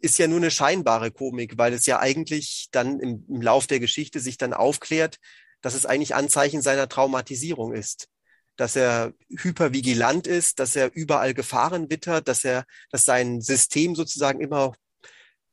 ist 0.00 0.18
ja 0.18 0.26
nur 0.26 0.38
eine 0.38 0.50
scheinbare 0.50 1.12
Komik, 1.12 1.58
weil 1.58 1.72
es 1.72 1.86
ja 1.86 2.00
eigentlich 2.00 2.68
dann 2.72 2.98
im, 2.98 3.24
im 3.28 3.40
Lauf 3.40 3.68
der 3.68 3.78
Geschichte 3.78 4.18
sich 4.18 4.36
dann 4.36 4.52
aufklärt, 4.52 5.18
dass 5.60 5.74
es 5.74 5.86
eigentlich 5.86 6.16
Anzeichen 6.16 6.60
seiner 6.60 6.88
Traumatisierung 6.88 7.72
ist 7.72 8.08
dass 8.56 8.76
er 8.76 9.12
hypervigilant 9.28 10.26
ist, 10.26 10.58
dass 10.58 10.76
er 10.76 10.94
überall 10.94 11.34
Gefahren 11.34 11.90
wittert, 11.90 12.28
dass 12.28 12.44
er, 12.44 12.64
dass 12.90 13.04
sein 13.04 13.40
System 13.40 13.94
sozusagen 13.94 14.40
immer 14.40 14.74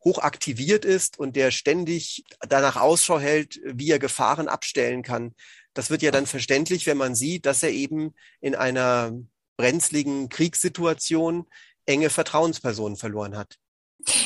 hoch 0.04 0.20
aktiviert 0.20 0.86
ist 0.86 1.20
und 1.20 1.36
der 1.36 1.52
ständig 1.52 2.24
danach 2.48 2.78
Ausschau 2.78 3.20
hält, 3.20 3.60
wie 3.66 3.92
er 3.92 4.00
Gefahren 4.00 4.48
abstellen 4.48 5.04
kann. 5.04 5.36
Das 5.74 5.90
wird 5.90 6.02
ja 6.02 6.12
dann 6.12 6.26
verständlich, 6.26 6.86
wenn 6.86 6.98
man 6.98 7.16
sieht, 7.16 7.46
dass 7.46 7.64
er 7.64 7.72
eben 7.72 8.14
in 8.40 8.56
einer 8.56 9.12
brenzligen 9.58 10.30
Kriegssituation 10.30 11.46
enge 11.86 12.10
Vertrauenspersonen 12.10 12.98
verloren 12.98 13.36
hat. 13.36 13.58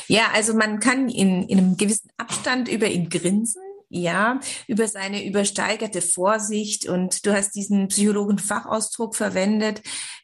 Ja, 0.07 0.29
also 0.31 0.53
man 0.53 0.79
kann 0.79 1.09
in, 1.09 1.47
in 1.47 1.57
einem 1.57 1.77
gewissen 1.77 2.11
Abstand 2.17 2.67
über 2.67 2.87
ihn 2.87 3.09
grinsen, 3.09 3.62
ja, 3.93 4.39
über 4.67 4.87
seine 4.87 5.25
übersteigerte 5.25 6.01
Vorsicht 6.01 6.87
und 6.87 7.25
du 7.25 7.33
hast 7.33 7.51
diesen 7.51 7.87
Psychologen-Fachausdruck 7.87 9.15
verwendet, 9.15 9.81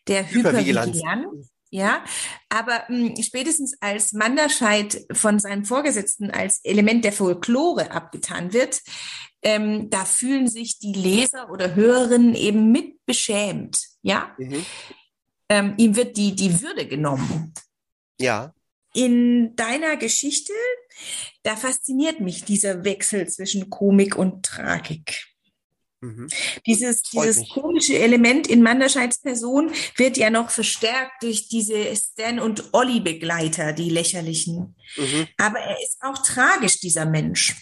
der 0.08 0.30
Hypervigilanz. 0.30 1.02
Ja, 1.72 2.04
aber 2.50 2.86
mh, 2.90 3.16
hm, 3.16 3.24
spätestens 3.24 3.78
als 3.80 4.12
Manderscheid 4.14 5.06
von 5.12 5.38
seinen 5.38 5.66
Vorgesetzten 5.66 6.32
als 6.32 6.62
Element 6.64 7.06
der 7.06 7.14
Folklore 7.14 7.92
abgetan 7.92 8.54
wird, 8.54 8.82
ähm, 9.44 9.90
da 9.92 10.04
fühlen 10.04 10.48
sich 10.48 10.80
die 10.80 10.94
Leser 10.94 11.52
oder 11.52 11.76
Hörerinnen 11.76 12.34
eben 12.34 12.72
mit 12.72 13.06
beschämt. 13.06 13.84
Ja, 14.02 14.36
mhm. 14.40 14.66
ähm, 15.48 15.74
ihm 15.78 15.96
wird 15.96 16.18
die, 16.18 16.36
die 16.36 16.60
Würde 16.62 16.88
genommen. 16.88 17.54
Ja. 18.20 18.52
In 18.96 19.56
deiner 19.56 19.96
Geschichte, 19.98 20.54
da 21.43 21.55
fasziniert 21.55 22.19
mich 22.19 22.46
dieser 22.46 22.84
Wechsel 22.84 23.27
zwischen 23.27 23.69
Komik 23.69 24.15
und 24.15 24.46
Tragik. 24.46 25.25
Mhm. 26.01 26.29
Dieses, 26.65 27.01
dieses 27.03 27.50
komische 27.50 27.98
Element 27.98 28.48
in 28.48 28.62
Manderscheids 28.62 29.19
Person 29.19 29.72
wird 29.98 30.17
ja 30.17 30.29
noch 30.29 30.50
verstärkt 30.50 31.24
durch 31.24 31.50
diese 31.50 31.93
Stan- 31.96 32.39
und 32.39 32.74
Olli-Begleiter, 32.74 33.74
die 33.74 33.89
lächerlichen. 33.89 34.75
Mhm. 34.96 35.27
Aber 35.38 35.60
er 35.60 35.77
ist 35.84 35.98
auch 36.01 36.17
tragisch, 36.24 36.79
dieser 36.79 37.05
Mensch. 37.05 37.62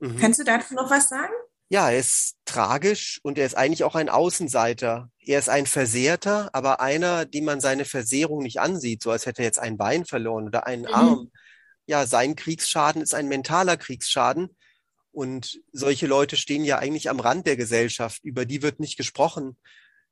Mhm. 0.00 0.16
Kannst 0.16 0.40
du 0.40 0.44
dazu 0.44 0.74
noch 0.74 0.90
was 0.90 1.08
sagen? 1.08 1.32
Ja, 1.68 1.90
er 1.90 1.98
ist 1.98 2.36
tragisch 2.44 3.20
und 3.22 3.38
er 3.38 3.46
ist 3.46 3.56
eigentlich 3.56 3.84
auch 3.84 3.96
ein 3.96 4.08
Außenseiter. 4.08 5.10
Er 5.20 5.38
ist 5.38 5.48
ein 5.48 5.66
Versehrter, 5.66 6.50
aber 6.52 6.80
einer, 6.80 7.24
dem 7.24 7.44
man 7.44 7.60
seine 7.60 7.84
Versehrung 7.84 8.42
nicht 8.42 8.60
ansieht, 8.60 9.02
so 9.02 9.10
als 9.10 9.26
hätte 9.26 9.42
er 9.42 9.46
jetzt 9.46 9.58
ein 9.58 9.76
Bein 9.76 10.04
verloren 10.04 10.46
oder 10.46 10.66
einen 10.66 10.82
mhm. 10.82 10.94
Arm. 10.94 11.30
Ja, 11.86 12.06
sein 12.06 12.36
Kriegsschaden 12.36 13.00
ist 13.00 13.14
ein 13.14 13.28
mentaler 13.28 13.76
Kriegsschaden 13.76 14.56
und 15.12 15.60
solche 15.72 16.06
Leute 16.06 16.36
stehen 16.36 16.64
ja 16.64 16.78
eigentlich 16.78 17.08
am 17.08 17.20
Rand 17.20 17.46
der 17.46 17.56
Gesellschaft. 17.56 18.22
Über 18.24 18.44
die 18.44 18.62
wird 18.62 18.80
nicht 18.80 18.96
gesprochen. 18.96 19.56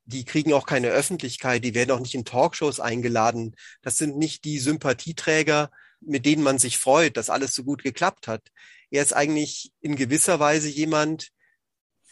Die 0.07 0.25
kriegen 0.25 0.53
auch 0.53 0.67
keine 0.67 0.89
Öffentlichkeit. 0.89 1.65
Die 1.65 1.75
werden 1.75 1.91
auch 1.91 2.01
nicht 2.01 2.15
in 2.15 2.25
Talkshows 2.25 2.81
eingeladen. 2.81 3.57
Das 3.83 3.99
sind 3.99 4.17
nicht 4.17 4.45
die 4.45 4.59
Sympathieträger, 4.59 5.71
mit 6.01 6.25
denen 6.25 6.43
man 6.43 6.59
sich 6.59 6.79
freut, 6.79 7.17
dass 7.17 7.29
alles 7.29 7.55
so 7.55 7.65
gut 7.65 7.83
geklappt 7.83 8.29
hat. 8.29 8.51
Er 8.91 9.03
ist 9.03 9.13
eigentlich 9.13 9.73
in 9.81 9.97
gewisser 9.97 10.41
Weise 10.41 10.69
jemand, 10.69 11.31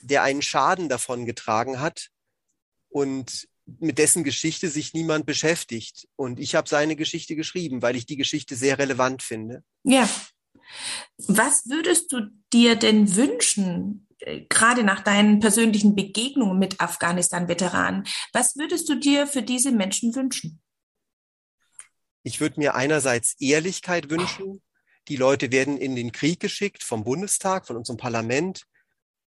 der 0.00 0.22
einen 0.22 0.42
Schaden 0.42 0.88
davon 0.88 1.24
getragen 1.24 1.80
hat 1.80 2.08
und 2.88 3.48
mit 3.66 3.98
dessen 3.98 4.24
Geschichte 4.24 4.68
sich 4.68 4.94
niemand 4.94 5.26
beschäftigt. 5.26 6.08
Und 6.16 6.40
ich 6.40 6.54
habe 6.54 6.68
seine 6.68 6.96
Geschichte 6.96 7.36
geschrieben, 7.36 7.82
weil 7.82 7.96
ich 7.96 8.06
die 8.06 8.16
Geschichte 8.16 8.56
sehr 8.56 8.78
relevant 8.78 9.22
finde. 9.22 9.62
Ja, 9.84 10.08
was 11.18 11.66
würdest 11.66 12.12
du 12.12 12.30
dir 12.52 12.76
denn 12.76 13.16
wünschen, 13.16 14.06
äh, 14.18 14.42
gerade 14.48 14.84
nach 14.84 15.00
deinen 15.00 15.40
persönlichen 15.40 15.94
Begegnungen 15.94 16.58
mit 16.58 16.80
Afghanistan-Veteranen? 16.80 18.04
Was 18.32 18.56
würdest 18.56 18.88
du 18.88 18.96
dir 18.96 19.26
für 19.26 19.42
diese 19.42 19.72
Menschen 19.72 20.14
wünschen? 20.14 20.60
Ich 22.22 22.40
würde 22.40 22.60
mir 22.60 22.74
einerseits 22.74 23.34
Ehrlichkeit 23.40 24.10
wünschen. 24.10 24.62
Die 25.08 25.16
Leute 25.16 25.50
werden 25.50 25.76
in 25.76 25.96
den 25.96 26.12
Krieg 26.12 26.38
geschickt 26.38 26.84
vom 26.84 27.02
Bundestag, 27.02 27.66
von 27.66 27.76
unserem 27.76 27.96
Parlament. 27.96 28.64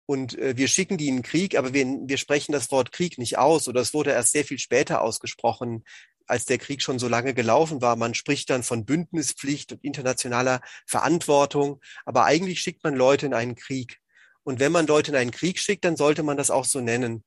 Und 0.06 0.38
äh, 0.38 0.58
wir 0.58 0.68
schicken 0.68 0.98
die 0.98 1.08
in 1.08 1.18
den 1.18 1.24
Krieg, 1.24 1.58
aber 1.58 1.74
wir, 1.74 1.86
wir 1.86 2.18
sprechen 2.18 2.52
das 2.52 2.72
Wort 2.72 2.92
Krieg 2.92 3.18
nicht 3.18 3.38
aus 3.38 3.68
oder 3.68 3.82
es 3.82 3.94
wurde 3.94 4.12
erst 4.12 4.32
sehr 4.32 4.44
viel 4.44 4.60
später 4.60 5.02
ausgesprochen 5.02 5.84
als 6.28 6.46
der 6.46 6.58
Krieg 6.58 6.82
schon 6.82 7.00
so 7.00 7.08
lange 7.08 7.34
gelaufen 7.34 7.82
war. 7.82 7.96
Man 7.96 8.14
spricht 8.14 8.50
dann 8.50 8.64
von 8.64 8.86
Bündnispflicht 8.86 9.72
und 9.74 9.84
internationaler 9.84 10.62
Verantwortung, 10.86 11.82
aber 12.06 12.26
eigentlich 12.26 12.62
schickt 12.62 12.84
man 12.84 12.96
Leute 12.96 13.26
in 13.26 13.34
einen 13.34 13.56
Krieg. 13.56 14.00
Und 14.44 14.60
wenn 14.60 14.72
man 14.72 14.88
Leute 14.88 15.12
in 15.12 15.18
einen 15.18 15.32
Krieg 15.32 15.60
schickt, 15.60 15.86
dann 15.86 15.96
sollte 15.96 16.24
man 16.24 16.38
das 16.38 16.52
auch 16.52 16.66
so 16.66 16.82
nennen. 16.82 17.24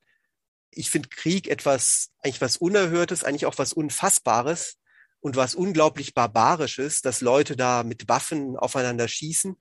Ich 0.71 0.91
finde 0.91 1.09
Krieg 1.09 1.49
etwas, 1.49 2.11
eigentlich 2.23 2.41
was 2.41 2.57
Unerhörtes, 2.57 3.25
eigentlich 3.25 3.47
auch 3.47 3.59
was 3.59 3.73
Unfassbares 3.73 4.77
und 5.21 5.37
was 5.37 5.55
unglaublich 5.55 6.15
Barbarisches, 6.15 7.01
dass 7.01 7.23
Leute 7.23 7.57
da 7.57 7.83
mit 7.83 8.09
Waffen 8.09 8.57
aufeinander 8.57 9.09
schießen. 9.09 9.57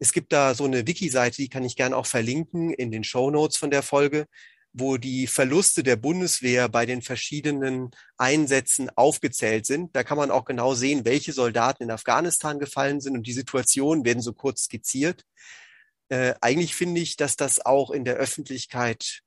Es 0.00 0.12
gibt 0.12 0.32
da 0.32 0.54
so 0.54 0.64
eine 0.64 0.86
Wiki-Seite, 0.86 1.36
die 1.36 1.48
kann 1.48 1.64
ich 1.64 1.76
gerne 1.76 1.96
auch 1.96 2.06
verlinken 2.06 2.72
in 2.72 2.90
den 2.90 3.04
Show 3.04 3.30
Notes 3.30 3.56
von 3.56 3.70
der 3.70 3.82
Folge 3.82 4.26
wo 4.72 4.96
die 4.96 5.26
Verluste 5.26 5.82
der 5.82 5.96
Bundeswehr 5.96 6.68
bei 6.68 6.86
den 6.86 7.02
verschiedenen 7.02 7.90
Einsätzen 8.16 8.88
aufgezählt 8.90 9.66
sind. 9.66 9.94
Da 9.96 10.04
kann 10.04 10.16
man 10.16 10.30
auch 10.30 10.44
genau 10.44 10.74
sehen, 10.74 11.04
welche 11.04 11.32
Soldaten 11.32 11.84
in 11.84 11.90
Afghanistan 11.90 12.58
gefallen 12.58 13.00
sind 13.00 13.16
und 13.16 13.26
die 13.26 13.32
Situationen 13.32 14.04
werden 14.04 14.22
so 14.22 14.32
kurz 14.32 14.64
skizziert. 14.64 15.24
Äh, 16.08 16.34
eigentlich 16.40 16.74
finde 16.74 17.00
ich, 17.00 17.16
dass 17.16 17.36
das 17.36 17.64
auch 17.64 17.90
in 17.90 18.04
der 18.04 18.16
Öffentlichkeit 18.16 19.22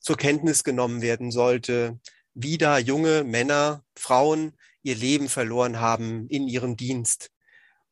zur 0.00 0.16
Kenntnis 0.16 0.62
genommen 0.62 1.00
werden 1.00 1.30
sollte, 1.30 1.98
wie 2.34 2.58
da 2.58 2.78
junge 2.78 3.24
Männer, 3.24 3.82
Frauen 3.96 4.52
ihr 4.82 4.94
Leben 4.94 5.28
verloren 5.28 5.80
haben 5.80 6.28
in 6.28 6.48
ihrem 6.48 6.76
Dienst. 6.76 7.30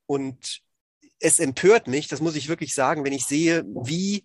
Und 0.07 0.61
es 1.25 1.39
empört 1.41 1.89
mich, 1.89 2.07
das 2.07 2.21
muss 2.21 2.37
ich 2.37 2.49
wirklich 2.49 2.75
sagen, 2.75 3.03
wenn 3.03 3.15
ich 3.15 3.25
sehe, 3.25 3.65
wie 3.83 4.25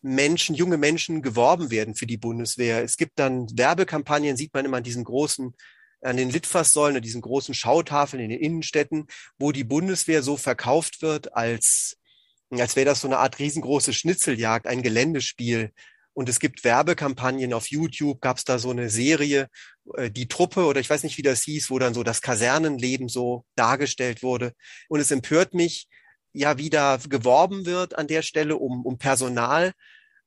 Menschen, 0.00 0.56
junge 0.56 0.76
Menschen 0.76 1.22
geworben 1.22 1.70
werden 1.70 1.94
für 1.94 2.06
die 2.06 2.16
Bundeswehr. 2.16 2.82
Es 2.82 2.96
gibt 2.96 3.20
dann 3.20 3.46
Werbekampagnen, 3.56 4.36
sieht 4.36 4.52
man 4.52 4.64
immer 4.64 4.78
an 4.78 4.82
diesen 4.82 5.04
großen, 5.04 5.54
an 6.00 6.16
den 6.16 6.30
Litfaßsäulen, 6.30 6.96
an 6.96 7.02
diesen 7.02 7.20
großen 7.20 7.54
Schautafeln 7.54 8.20
in 8.24 8.30
den 8.30 8.40
Innenstädten, 8.40 9.06
wo 9.38 9.52
die 9.52 9.62
Bundeswehr 9.62 10.24
so 10.24 10.36
verkauft 10.36 11.00
wird, 11.00 11.32
als, 11.36 11.96
als 12.50 12.74
wäre 12.74 12.86
das 12.86 13.02
so 13.02 13.06
eine 13.06 13.18
Art 13.18 13.38
riesengroße 13.38 13.92
Schnitzeljagd, 13.92 14.66
ein 14.66 14.82
Geländespiel. 14.82 15.70
Und 16.12 16.28
es 16.28 16.40
gibt 16.40 16.64
Werbekampagnen 16.64 17.52
auf 17.52 17.68
YouTube, 17.68 18.20
gab 18.20 18.38
es 18.38 18.44
da 18.44 18.58
so 18.58 18.70
eine 18.70 18.90
Serie, 18.90 19.48
äh, 19.94 20.10
die 20.10 20.26
Truppe 20.26 20.66
oder 20.66 20.80
ich 20.80 20.90
weiß 20.90 21.04
nicht, 21.04 21.18
wie 21.18 21.22
das 21.22 21.42
hieß, 21.42 21.70
wo 21.70 21.78
dann 21.78 21.94
so 21.94 22.02
das 22.02 22.20
Kasernenleben 22.20 23.08
so 23.08 23.44
dargestellt 23.54 24.24
wurde. 24.24 24.54
Und 24.88 24.98
es 24.98 25.12
empört 25.12 25.54
mich, 25.54 25.86
ja 26.32 26.58
wieder 26.58 26.98
geworben 27.08 27.66
wird 27.66 27.96
an 27.96 28.06
der 28.06 28.22
Stelle 28.22 28.56
um, 28.56 28.84
um 28.84 28.98
Personal, 28.98 29.72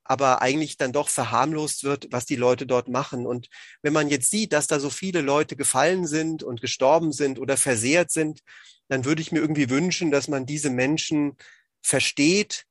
aber 0.03 0.41
eigentlich 0.41 0.77
dann 0.77 0.93
doch 0.93 1.09
verharmlost 1.09 1.83
wird, 1.83 2.07
was 2.11 2.25
die 2.25 2.35
Leute 2.35 2.67
dort 2.67 2.87
machen. 2.87 3.25
Und 3.25 3.47
wenn 3.81 3.93
man 3.93 4.07
jetzt 4.07 4.29
sieht, 4.29 4.53
dass 4.53 4.67
da 4.67 4.79
so 4.79 4.89
viele 4.89 5.21
Leute 5.21 5.55
gefallen 5.55 6.05
sind 6.05 6.43
und 6.43 6.61
gestorben 6.61 7.11
sind 7.11 7.39
oder 7.39 7.57
versehrt 7.57 8.11
sind, 8.11 8.41
dann 8.87 9.03
würde 9.03 9.21
ich 9.21 9.31
mir 9.31 9.39
irgendwie 9.39 9.69
wünschen, 9.69 10.11
dass 10.11 10.27
man 10.27 10.45
diese 10.45 10.69
Menschen 10.69 11.37
versteht, 11.81 12.65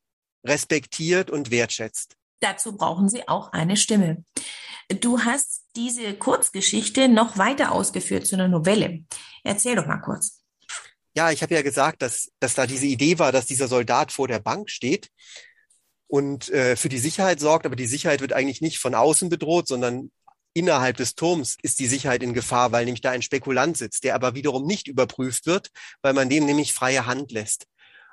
respektiert 0.45 1.31
und 1.31 1.51
wertschätzt. 1.51 2.17
Dazu 2.41 2.77
brauchen 2.77 3.09
sie 3.09 3.27
auch 3.27 3.53
eine 3.53 3.77
Stimme. 3.77 4.25
Du 4.89 5.21
hast 5.21 5.65
diese 5.77 6.15
Kurzgeschichte 6.15 7.09
noch 7.09 7.39
weiter 7.39 7.73
ausgeführt 7.73 8.27
zu 8.27 8.37
einer 8.37 8.49
Novelle. 8.49 9.05
Erzähl 9.43 9.77
doch 9.77 9.87
mal 9.87 9.99
kurz. 9.99 10.44
Ja, 11.17 11.31
ich 11.31 11.43
habe 11.43 11.55
ja 11.55 11.63
gesagt, 11.63 12.03
dass, 12.03 12.31
dass 12.41 12.55
da 12.55 12.67
diese 12.67 12.87
Idee 12.87 13.19
war, 13.19 13.31
dass 13.31 13.47
dieser 13.47 13.69
Soldat 13.69 14.11
vor 14.11 14.27
der 14.27 14.41
Bank 14.41 14.69
steht 14.69 15.11
und 16.09 16.51
äh, 16.51 16.77
für 16.77 16.89
die 16.89 16.99
Sicherheit 16.99 17.39
sorgt, 17.41 17.67
aber 17.67 17.77
die 17.77 17.87
Sicherheit 17.87 18.21
wird 18.21 18.33
eigentlich 18.33 18.61
nicht 18.61 18.79
von 18.79 18.95
außen 18.95 19.29
bedroht, 19.29 19.69
sondern 19.69 20.11
innerhalb 20.55 20.97
des 20.97 21.15
Turms 21.15 21.57
ist 21.63 21.79
die 21.79 21.87
Sicherheit 21.87 22.23
in 22.23 22.35
Gefahr, 22.35 22.73
weil 22.73 22.85
nämlich 22.85 23.01
da 23.01 23.11
ein 23.11 23.23
Spekulant 23.23 23.77
sitzt, 23.77 24.05
der 24.05 24.15
aber 24.15 24.35
wiederum 24.35 24.67
nicht 24.67 24.89
überprüft 24.89 25.47
wird, 25.47 25.71
weil 26.03 26.15
man 26.15 26.29
dem 26.29 26.47
nämlich 26.47 26.73
freie 26.73 27.07
Hand 27.07 27.33
lässt. 27.33 27.67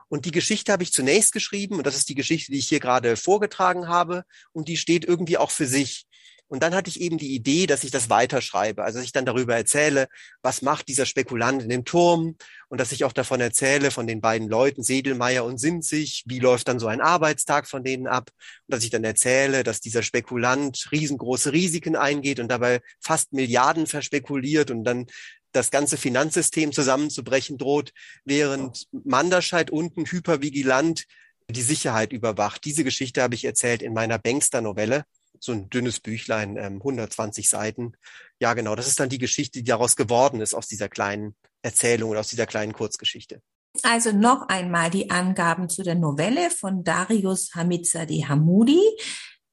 Und 0.08 0.26
die 0.26 0.32
Geschichte 0.32 0.72
habe 0.72 0.84
ich 0.84 0.92
zunächst 0.92 1.32
geschrieben 1.32 1.78
und 1.78 1.88
das 1.88 1.96
ist 1.96 2.10
die 2.10 2.16
Geschichte, 2.16 2.52
die 2.52 2.58
ich 2.58 2.68
hier 2.68 2.80
gerade 2.80 3.16
vorgetragen 3.16 3.88
habe 3.88 4.26
und 4.52 4.68
die 4.68 4.78
steht 4.78 5.06
irgendwie 5.06 5.38
auch 5.38 5.52
für 5.52 5.68
sich. 5.68 6.06
Und 6.52 6.64
dann 6.64 6.76
hatte 6.76 6.90
ich 6.90 7.00
eben 7.00 7.18
die 7.18 7.34
Idee, 7.34 7.66
dass 7.66 7.86
ich 7.86 7.92
das 7.92 8.10
weiterschreibe. 8.10 8.84
Also 8.84 8.98
dass 8.98 9.06
ich 9.06 9.14
dann 9.14 9.26
darüber 9.26 9.56
erzähle, 9.56 10.10
was 10.42 10.62
macht 10.62 10.90
dieser 10.90 11.06
Spekulant 11.06 11.64
in 11.64 11.70
dem 11.70 11.86
Turm 11.86 12.36
und 12.68 12.78
dass 12.78 12.92
ich 12.92 13.06
auch 13.06 13.14
davon 13.14 13.40
erzähle, 13.40 13.90
von 13.90 14.06
den 14.06 14.20
beiden 14.20 14.50
Leuten, 14.50 14.84
Sedelmeier 14.84 15.46
und 15.46 15.60
Sinzig, 15.60 16.26
wie 16.28 16.40
läuft 16.40 16.68
dann 16.68 16.78
so 16.78 16.88
ein 16.88 17.00
Arbeitstag 17.00 17.70
von 17.70 17.86
denen 17.86 18.06
ab. 18.06 18.32
Und 18.68 18.76
dass 18.76 18.84
ich 18.84 18.90
dann 18.90 19.06
erzähle, 19.06 19.64
dass 19.64 19.80
dieser 19.80 20.04
Spekulant 20.04 20.90
riesengroße 20.92 21.54
Risiken 21.54 21.96
eingeht 21.96 22.42
und 22.42 22.50
dabei 22.50 22.82
fast 23.00 23.32
Milliarden 23.32 23.88
verspekuliert 23.88 24.72
und 24.72 24.84
dann 24.84 25.06
das 25.54 25.72
ganze 25.72 25.96
Finanzsystem 25.96 26.74
zusammenzubrechen 26.74 27.60
droht, 27.60 27.94
während 28.26 28.88
Manderscheid 29.06 29.70
unten 29.72 30.06
hypervigilant 30.06 31.06
die 31.50 31.62
Sicherheit 31.62 32.12
überwacht. 32.12 32.66
Diese 32.66 32.84
Geschichte 32.84 33.22
habe 33.22 33.36
ich 33.36 33.46
erzählt 33.46 33.82
in 33.82 33.94
meiner 33.94 34.20
Bankster-Novelle 34.20 35.06
so 35.42 35.52
ein 35.52 35.70
dünnes 35.70 36.00
Büchlein, 36.00 36.56
ähm, 36.56 36.76
120 36.76 37.50
Seiten. 37.50 37.94
Ja, 38.40 38.54
genau, 38.54 38.76
das 38.76 38.88
ist 38.88 39.00
dann 39.00 39.10
die 39.10 39.18
Geschichte, 39.18 39.60
die 39.60 39.66
daraus 39.66 39.96
geworden 39.96 40.40
ist, 40.40 40.54
aus 40.54 40.68
dieser 40.68 40.88
kleinen 40.88 41.36
Erzählung 41.64 42.12
oder 42.12 42.20
aus 42.20 42.30
dieser 42.30 42.46
kleinen 42.46 42.74
Kurzgeschichte. 42.74 43.42
Also 43.84 44.12
noch 44.12 44.50
einmal 44.50 44.92
die 44.92 45.10
Angaben 45.10 45.68
zu 45.68 45.82
der 45.82 45.96
Novelle 45.96 46.52
von 46.52 46.84
Darius 46.84 47.56
Hamizadi 47.56 48.26
Hamoudi. 48.28 48.82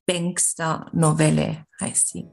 Bankster 0.07 0.91
Novelle 0.93 1.65
heißt 1.81 2.09
sie. 2.09 2.27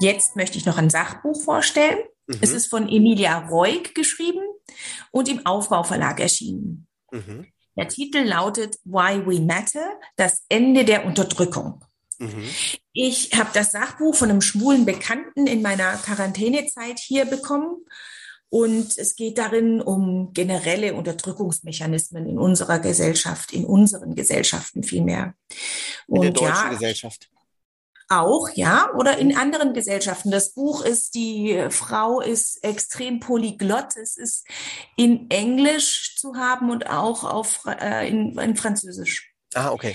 Jetzt 0.00 0.36
möchte 0.36 0.56
ich 0.56 0.66
noch 0.66 0.78
ein 0.78 0.90
Sachbuch 0.90 1.42
vorstellen. 1.42 1.98
Mhm. 2.26 2.38
Es 2.40 2.52
ist 2.52 2.68
von 2.68 2.88
Emilia 2.88 3.48
Reuk 3.48 3.94
geschrieben 3.94 4.40
und 5.10 5.28
im 5.28 5.46
Aufbauverlag 5.46 6.20
erschienen. 6.20 6.86
Mhm. 7.10 7.46
Der 7.76 7.88
Titel 7.88 8.18
lautet 8.18 8.78
Why 8.84 9.24
We 9.26 9.40
Matter, 9.40 9.98
das 10.16 10.44
Ende 10.48 10.84
der 10.84 11.06
Unterdrückung. 11.06 11.84
Mhm. 12.18 12.44
Ich 12.92 13.30
habe 13.38 13.50
das 13.54 13.72
Sachbuch 13.72 14.14
von 14.14 14.30
einem 14.30 14.42
schwulen 14.42 14.84
Bekannten 14.84 15.46
in 15.46 15.62
meiner 15.62 15.96
Quarantänezeit 15.96 16.98
hier 16.98 17.24
bekommen 17.24 17.84
Und 18.52 18.98
es 18.98 19.14
geht 19.14 19.38
darin 19.38 19.80
um 19.80 20.32
generelle 20.32 20.94
Unterdrückungsmechanismen 20.94 22.26
in 22.26 22.36
unserer 22.36 22.80
Gesellschaft, 22.80 23.52
in 23.52 23.64
unseren 23.64 24.16
Gesellschaften 24.16 24.82
vielmehr. 24.82 25.34
Und 26.08 26.16
in 26.16 26.22
der 26.22 26.32
deutschen 26.32 26.64
ja, 26.64 26.70
Gesellschaft. 26.70 27.30
Auch, 28.12 28.48
ja, 28.54 28.92
oder 28.96 29.18
in 29.18 29.36
anderen 29.36 29.72
Gesellschaften. 29.72 30.32
Das 30.32 30.52
Buch 30.52 30.84
ist, 30.84 31.14
die 31.14 31.66
Frau 31.70 32.20
ist 32.20 32.64
extrem 32.64 33.20
polyglott. 33.20 33.96
Es 33.96 34.16
ist 34.16 34.44
in 34.96 35.30
Englisch 35.30 36.16
zu 36.18 36.34
haben 36.34 36.70
und 36.70 36.90
auch 36.90 37.22
auf, 37.22 37.60
äh, 37.66 38.08
in, 38.08 38.36
in 38.36 38.56
Französisch. 38.56 39.32
Ah, 39.54 39.70
okay. 39.70 39.94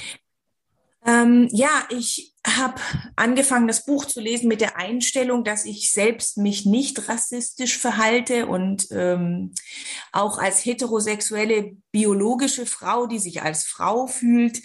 Ähm, 1.05 1.49
ja, 1.51 1.85
ich 1.89 2.33
habe 2.47 2.81
angefangen, 3.17 3.67
das 3.67 3.85
Buch 3.85 4.05
zu 4.05 4.21
lesen 4.21 4.47
mit 4.47 4.61
der 4.61 4.77
Einstellung, 4.77 5.43
dass 5.43 5.65
ich 5.65 5.91
selbst 5.91 6.37
mich 6.37 6.65
nicht 6.65 7.09
rassistisch 7.09 7.77
verhalte 7.77 8.47
und 8.47 8.87
ähm, 8.91 9.53
auch 10.13 10.39
als 10.39 10.63
heterosexuelle 10.63 11.75
biologische 11.91 12.65
Frau, 12.65 13.07
die 13.07 13.19
sich 13.19 13.41
als 13.43 13.65
Frau 13.65 14.07
fühlt, 14.07 14.61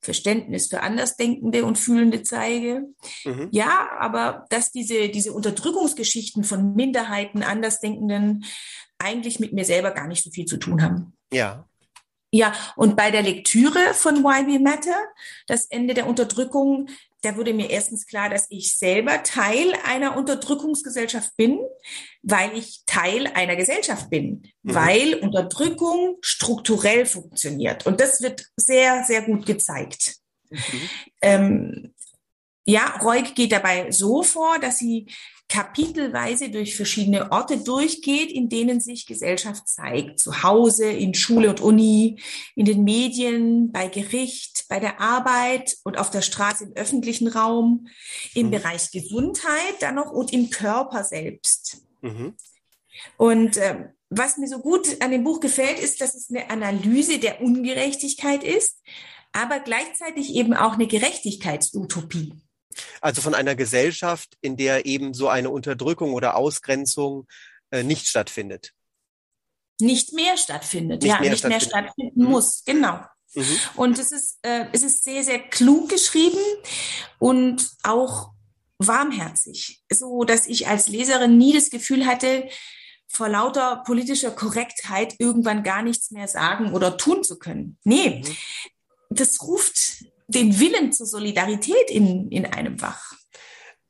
Verständnis 0.00 0.68
für 0.68 0.80
Andersdenkende 0.80 1.64
und 1.64 1.78
Fühlende 1.78 2.22
zeige. 2.22 2.88
Mhm. 3.24 3.48
Ja, 3.50 3.90
aber 3.98 4.46
dass 4.50 4.70
diese, 4.70 5.08
diese 5.08 5.32
Unterdrückungsgeschichten 5.32 6.44
von 6.44 6.74
Minderheiten, 6.74 7.42
Andersdenkenden 7.42 8.44
eigentlich 8.98 9.40
mit 9.40 9.52
mir 9.52 9.64
selber 9.64 9.90
gar 9.92 10.06
nicht 10.06 10.24
so 10.24 10.30
viel 10.30 10.44
zu 10.44 10.56
tun 10.56 10.82
haben. 10.82 11.16
Ja. 11.32 11.68
Ja, 12.30 12.52
und 12.76 12.94
bei 12.94 13.10
der 13.10 13.22
Lektüre 13.22 13.94
von 13.94 14.22
Why 14.22 14.46
We 14.46 14.58
Matter, 14.60 14.98
das 15.46 15.64
Ende 15.66 15.94
der 15.94 16.06
Unterdrückung, 16.06 16.90
da 17.22 17.36
wurde 17.36 17.52
mir 17.52 17.70
erstens 17.70 18.06
klar, 18.06 18.30
dass 18.30 18.46
ich 18.48 18.76
selber 18.76 19.22
Teil 19.22 19.72
einer 19.84 20.16
Unterdrückungsgesellschaft 20.16 21.36
bin, 21.36 21.58
weil 22.22 22.56
ich 22.56 22.82
Teil 22.86 23.26
einer 23.26 23.56
Gesellschaft 23.56 24.08
bin, 24.10 24.42
mhm. 24.62 24.74
weil 24.74 25.14
Unterdrückung 25.14 26.16
strukturell 26.20 27.06
funktioniert. 27.06 27.86
Und 27.86 28.00
das 28.00 28.22
wird 28.22 28.46
sehr, 28.56 29.04
sehr 29.04 29.22
gut 29.22 29.46
gezeigt. 29.46 30.16
Mhm. 30.50 30.58
Ähm, 31.22 31.94
ja, 32.64 32.96
Reuk 33.02 33.34
geht 33.34 33.52
dabei 33.52 33.90
so 33.90 34.22
vor, 34.22 34.58
dass 34.58 34.78
sie 34.78 35.06
kapitelweise 35.48 36.50
durch 36.50 36.76
verschiedene 36.76 37.32
Orte 37.32 37.58
durchgeht, 37.58 38.30
in 38.30 38.48
denen 38.48 38.80
sich 38.80 39.06
Gesellschaft 39.06 39.66
zeigt. 39.66 40.20
Zu 40.20 40.42
Hause, 40.42 40.90
in 40.90 41.14
Schule 41.14 41.48
und 41.48 41.60
Uni, 41.60 42.20
in 42.54 42.66
den 42.66 42.84
Medien, 42.84 43.72
bei 43.72 43.88
Gericht, 43.88 44.66
bei 44.68 44.78
der 44.78 45.00
Arbeit 45.00 45.76
und 45.84 45.98
auf 45.98 46.10
der 46.10 46.20
Straße 46.20 46.64
im 46.64 46.72
öffentlichen 46.74 47.28
Raum, 47.28 47.88
im 48.34 48.46
mhm. 48.46 48.50
Bereich 48.50 48.90
Gesundheit 48.90 49.76
dann 49.80 49.94
noch 49.94 50.12
und 50.12 50.32
im 50.32 50.50
Körper 50.50 51.02
selbst. 51.02 51.82
Mhm. 52.02 52.34
Und 53.16 53.56
äh, 53.56 53.88
was 54.10 54.36
mir 54.36 54.48
so 54.48 54.58
gut 54.58 55.00
an 55.00 55.10
dem 55.10 55.24
Buch 55.24 55.40
gefällt, 55.40 55.78
ist, 55.78 56.00
dass 56.00 56.14
es 56.14 56.30
eine 56.30 56.50
Analyse 56.50 57.18
der 57.18 57.40
Ungerechtigkeit 57.40 58.44
ist, 58.44 58.82
aber 59.32 59.60
gleichzeitig 59.60 60.34
eben 60.34 60.54
auch 60.54 60.74
eine 60.74 60.86
Gerechtigkeitsutopie. 60.86 62.34
Also 63.00 63.20
von 63.20 63.34
einer 63.34 63.54
Gesellschaft, 63.54 64.36
in 64.40 64.56
der 64.56 64.86
eben 64.86 65.14
so 65.14 65.28
eine 65.28 65.50
Unterdrückung 65.50 66.12
oder 66.14 66.36
Ausgrenzung 66.36 67.26
äh, 67.70 67.82
nicht 67.82 68.06
stattfindet. 68.06 68.72
Nicht 69.80 70.12
mehr 70.12 70.36
stattfindet, 70.36 71.02
nicht 71.02 71.10
ja, 71.10 71.20
mehr 71.20 71.30
nicht 71.30 71.40
stattfindet. 71.40 71.72
mehr 71.72 71.82
stattfinden 71.82 72.22
mhm. 72.22 72.30
muss, 72.30 72.64
genau. 72.64 73.00
Mhm. 73.34 73.58
Und 73.76 73.98
es 73.98 74.12
ist, 74.12 74.38
äh, 74.42 74.66
es 74.72 74.82
ist 74.82 75.04
sehr, 75.04 75.22
sehr 75.22 75.38
klug 75.38 75.88
geschrieben 75.88 76.38
und 77.18 77.70
auch 77.82 78.32
warmherzig, 78.78 79.82
so 79.92 80.24
dass 80.24 80.46
ich 80.46 80.68
als 80.68 80.88
Leserin 80.88 81.36
nie 81.36 81.52
das 81.52 81.70
Gefühl 81.70 82.06
hatte, 82.06 82.48
vor 83.06 83.28
lauter 83.28 83.82
politischer 83.86 84.30
Korrektheit 84.30 85.14
irgendwann 85.18 85.62
gar 85.62 85.82
nichts 85.82 86.10
mehr 86.10 86.28
sagen 86.28 86.72
oder 86.72 86.96
tun 86.96 87.24
zu 87.24 87.38
können. 87.38 87.78
Nee, 87.84 88.22
mhm. 88.24 88.36
das 89.10 89.42
ruft 89.42 90.04
den 90.28 90.60
Willen 90.60 90.92
zur 90.92 91.06
Solidarität 91.06 91.90
in, 91.90 92.30
in 92.30 92.46
einem 92.46 92.80
wach. 92.80 93.12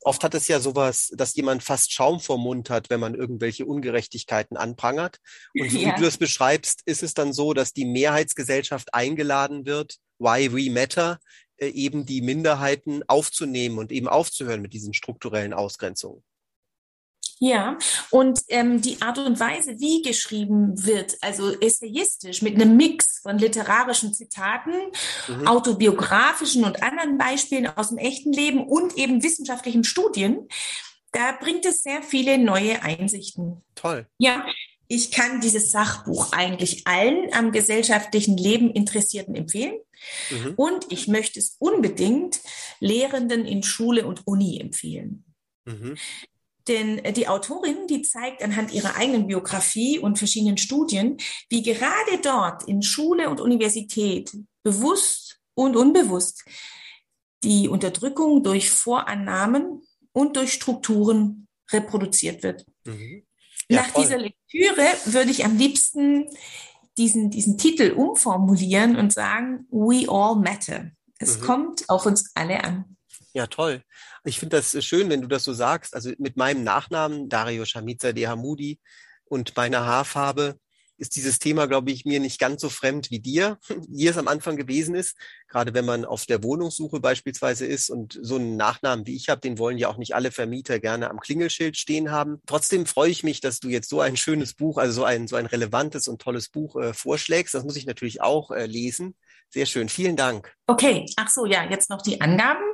Oft 0.02 0.22
hat 0.22 0.34
es 0.34 0.48
ja 0.48 0.60
sowas, 0.60 1.10
dass 1.14 1.34
jemand 1.34 1.62
fast 1.62 1.92
Schaum 1.92 2.20
vor 2.20 2.38
Mund 2.38 2.70
hat, 2.70 2.88
wenn 2.88 3.00
man 3.00 3.14
irgendwelche 3.14 3.66
Ungerechtigkeiten 3.66 4.56
anprangert. 4.56 5.18
Und 5.58 5.70
so 5.70 5.78
ja. 5.78 5.96
wie 5.96 6.00
du 6.00 6.06
es 6.06 6.16
beschreibst, 6.16 6.82
ist 6.86 7.02
es 7.02 7.14
dann 7.14 7.32
so, 7.32 7.52
dass 7.52 7.72
die 7.72 7.84
Mehrheitsgesellschaft 7.84 8.94
eingeladen 8.94 9.66
wird, 9.66 9.96
why 10.18 10.52
we 10.52 10.70
matter, 10.70 11.18
äh, 11.56 11.68
eben 11.68 12.06
die 12.06 12.22
Minderheiten 12.22 13.02
aufzunehmen 13.08 13.78
und 13.78 13.90
eben 13.90 14.08
aufzuhören 14.08 14.62
mit 14.62 14.72
diesen 14.72 14.94
strukturellen 14.94 15.52
Ausgrenzungen. 15.52 16.22
Ja, 17.40 17.78
und 18.10 18.40
ähm, 18.48 18.80
die 18.80 19.00
Art 19.00 19.18
und 19.18 19.38
Weise, 19.38 19.78
wie 19.78 20.02
geschrieben 20.02 20.84
wird, 20.84 21.16
also 21.20 21.52
essayistisch 21.60 22.42
mit 22.42 22.54
einem 22.54 22.76
Mix 22.76 23.20
von 23.22 23.38
literarischen 23.38 24.12
Zitaten, 24.12 24.72
mhm. 25.28 25.46
autobiografischen 25.46 26.64
und 26.64 26.82
anderen 26.82 27.16
Beispielen 27.16 27.66
aus 27.66 27.90
dem 27.90 27.98
echten 27.98 28.32
Leben 28.32 28.66
und 28.66 28.98
eben 28.98 29.22
wissenschaftlichen 29.22 29.84
Studien, 29.84 30.48
da 31.12 31.32
bringt 31.32 31.64
es 31.64 31.82
sehr 31.82 32.02
viele 32.02 32.38
neue 32.38 32.82
Einsichten. 32.82 33.62
Toll. 33.74 34.06
Ja, 34.18 34.44
ich 34.88 35.10
kann 35.10 35.40
dieses 35.40 35.70
Sachbuch 35.70 36.32
eigentlich 36.32 36.86
allen 36.86 37.32
am 37.34 37.52
gesellschaftlichen 37.52 38.36
Leben 38.36 38.70
Interessierten 38.70 39.34
empfehlen. 39.34 39.76
Mhm. 40.30 40.54
Und 40.56 40.86
ich 40.90 41.08
möchte 41.08 41.38
es 41.38 41.56
unbedingt 41.58 42.40
Lehrenden 42.80 43.44
in 43.44 43.62
Schule 43.62 44.06
und 44.06 44.26
Uni 44.26 44.58
empfehlen. 44.60 45.24
Mhm. 45.66 45.96
Denn 46.68 46.98
äh, 46.98 47.12
die 47.12 47.28
Autorin, 47.28 47.86
die 47.88 48.02
zeigt 48.02 48.42
anhand 48.42 48.72
ihrer 48.72 48.96
eigenen 48.96 49.26
Biografie 49.26 49.98
und 49.98 50.18
verschiedenen 50.18 50.58
Studien, 50.58 51.16
wie 51.48 51.62
gerade 51.62 52.18
dort 52.22 52.68
in 52.68 52.82
Schule 52.82 53.30
und 53.30 53.40
Universität 53.40 54.36
bewusst 54.62 55.40
und 55.54 55.76
unbewusst 55.76 56.44
die 57.42 57.68
Unterdrückung 57.68 58.42
durch 58.42 58.70
Vorannahmen 58.70 59.82
und 60.12 60.36
durch 60.36 60.52
Strukturen 60.52 61.48
reproduziert 61.70 62.42
wird. 62.42 62.66
Mhm. 62.84 63.24
Ja, 63.68 63.82
Nach 63.82 63.88
voll. 63.88 64.04
dieser 64.04 64.18
Lektüre 64.18 64.86
würde 65.06 65.30
ich 65.30 65.44
am 65.44 65.56
liebsten 65.56 66.26
diesen, 66.96 67.30
diesen 67.30 67.58
Titel 67.58 67.92
umformulieren 67.92 68.96
und 68.96 69.12
sagen, 69.12 69.66
We 69.70 70.06
all 70.08 70.36
matter. 70.36 70.90
Es 71.18 71.38
mhm. 71.38 71.44
kommt 71.44 71.88
auf 71.88 72.06
uns 72.06 72.30
alle 72.34 72.64
an. 72.64 72.97
Ja, 73.34 73.46
toll. 73.46 73.82
Ich 74.24 74.38
finde 74.38 74.56
das 74.56 74.84
schön, 74.84 75.10
wenn 75.10 75.22
du 75.22 75.28
das 75.28 75.44
so 75.44 75.52
sagst. 75.52 75.94
Also 75.94 76.10
mit 76.18 76.36
meinem 76.36 76.64
Nachnamen, 76.64 77.28
Dario 77.28 77.64
Shamiza 77.64 78.12
de 78.12 78.26
Hamudi, 78.26 78.80
und 79.28 79.56
meiner 79.56 79.84
Haarfarbe 79.84 80.58
ist 80.98 81.16
dieses 81.16 81.38
Thema, 81.38 81.66
glaube 81.66 81.90
ich, 81.90 82.04
mir 82.04 82.20
nicht 82.20 82.38
ganz 82.38 82.60
so 82.60 82.68
fremd 82.68 83.10
wie 83.10 83.20
dir, 83.20 83.58
wie 83.88 84.06
es 84.06 84.18
am 84.18 84.28
Anfang 84.28 84.56
gewesen 84.56 84.94
ist. 84.94 85.16
Gerade 85.48 85.72
wenn 85.72 85.84
man 85.84 86.04
auf 86.04 86.26
der 86.26 86.42
Wohnungssuche 86.42 87.00
beispielsweise 87.00 87.64
ist 87.64 87.88
und 87.88 88.18
so 88.20 88.36
einen 88.36 88.56
Nachnamen 88.56 89.06
wie 89.06 89.16
ich 89.16 89.28
habe, 89.28 89.40
den 89.40 89.58
wollen 89.58 89.78
ja 89.78 89.88
auch 89.88 89.96
nicht 89.96 90.14
alle 90.14 90.30
Vermieter 90.30 90.78
gerne 90.80 91.08
am 91.08 91.20
Klingelschild 91.20 91.76
stehen 91.76 92.10
haben. 92.10 92.42
Trotzdem 92.46 92.84
freue 92.84 93.10
ich 93.10 93.22
mich, 93.22 93.40
dass 93.40 93.60
du 93.60 93.68
jetzt 93.68 93.88
so 93.88 94.00
ein 94.00 94.16
schönes 94.16 94.54
Buch, 94.54 94.76
also 94.78 94.92
so 94.92 95.04
ein, 95.04 95.28
so 95.28 95.36
ein 95.36 95.46
relevantes 95.46 96.08
und 96.08 96.20
tolles 96.20 96.48
Buch 96.48 96.76
äh, 96.76 96.92
vorschlägst. 96.92 97.54
Das 97.54 97.64
muss 97.64 97.76
ich 97.76 97.86
natürlich 97.86 98.20
auch 98.20 98.50
äh, 98.50 98.66
lesen. 98.66 99.14
Sehr 99.50 99.66
schön. 99.66 99.88
Vielen 99.88 100.16
Dank. 100.16 100.52
Okay. 100.66 101.06
Ach 101.16 101.30
so, 101.30 101.46
ja, 101.46 101.64
jetzt 101.70 101.88
noch 101.88 102.02
die 102.02 102.20
Angaben. 102.20 102.64